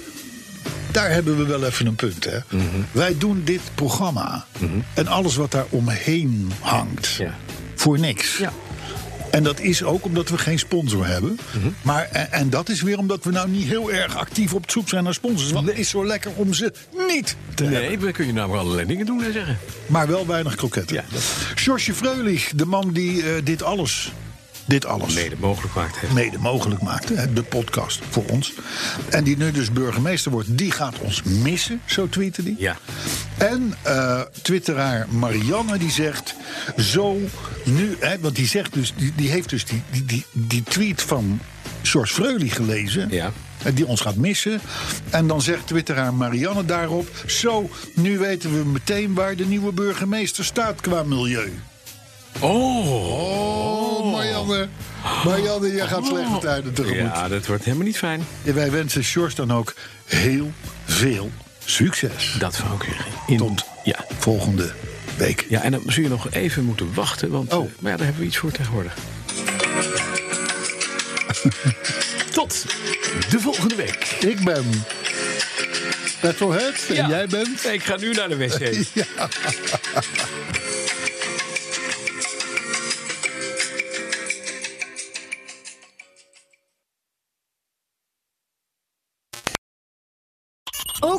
[0.91, 2.38] Daar hebben we wel even een punt, hè.
[2.49, 2.63] Mhm.
[2.91, 4.45] Wij doen dit programma
[4.93, 7.07] en alles wat daar omheen hangt...
[7.07, 7.34] Ja.
[7.76, 8.38] voor niks.
[8.38, 8.51] Ja.
[9.38, 11.39] En dat is ook omdat we geen sponsor hebben.
[11.57, 11.67] Mhm.
[11.81, 14.89] Maar, en, en dat is weer omdat we nou niet heel erg actief op zoek
[14.89, 15.51] zijn naar sponsors.
[15.51, 16.73] Want het is zo lekker om ze
[17.07, 17.81] niet te hebben.
[17.81, 19.57] Nee, dan kun je namelijk allerlei dingen doen en zeggen.
[19.85, 20.95] Maar wel weinig kroketten.
[20.95, 21.21] Ja, dat-
[21.95, 24.11] Freulich, de man die eh, dit alles,
[24.68, 26.13] dit alles Mede mogelijk maakt heeft.
[26.13, 27.13] mede mogelijk maakte.
[27.13, 28.53] hè, De podcast voor ons.
[29.09, 32.55] En die nu dus burgemeester wordt, die gaat ons missen, zo tweette die.
[32.57, 32.78] Ja.
[33.38, 36.36] En eh, twitteraar Marianne die zegt
[36.78, 37.18] zo
[37.65, 41.01] nu, hè, want die zegt dus, die, die heeft dus die, die, die, die tweet
[41.01, 41.39] van
[41.82, 43.07] George Freulich gelezen.
[43.09, 43.32] Ja.
[43.74, 44.61] Die ons gaat missen.
[45.09, 50.45] En dan zegt twitteraar Marianne daarop: Zo, nu weten we meteen waar de nieuwe burgemeester
[50.45, 51.53] staat qua milieu.
[52.39, 52.91] Oh.
[52.91, 53.76] Oh,
[54.48, 54.68] Marianne.
[55.26, 56.98] Marianne, jij gaat slechte tijden tegemoet.
[56.98, 58.26] Ja, dat wordt helemaal niet fijn.
[58.45, 59.74] En wij wensen George dan ook
[60.06, 60.52] heel
[60.86, 61.32] veel
[61.66, 62.36] succes.
[62.39, 63.12] Dat zou ik zeggen.
[63.28, 64.06] In, Tot Ja.
[64.18, 64.72] volgende
[65.18, 65.45] week.
[65.50, 67.30] ja, en dan zul je nog even moeten wachten.
[67.30, 67.66] Want, Oh.
[67.66, 68.93] eh, maar ja, daar hebben we iets voor tegenwoordig.
[72.32, 72.66] Tot
[73.30, 74.18] de volgende week.
[74.20, 74.66] Ik ben
[76.22, 77.08] Petrolhead en Ja.
[77.10, 77.66] jij bent...
[77.66, 78.54] Ik ga nu naar de wc.
[79.22, 80.57] Ook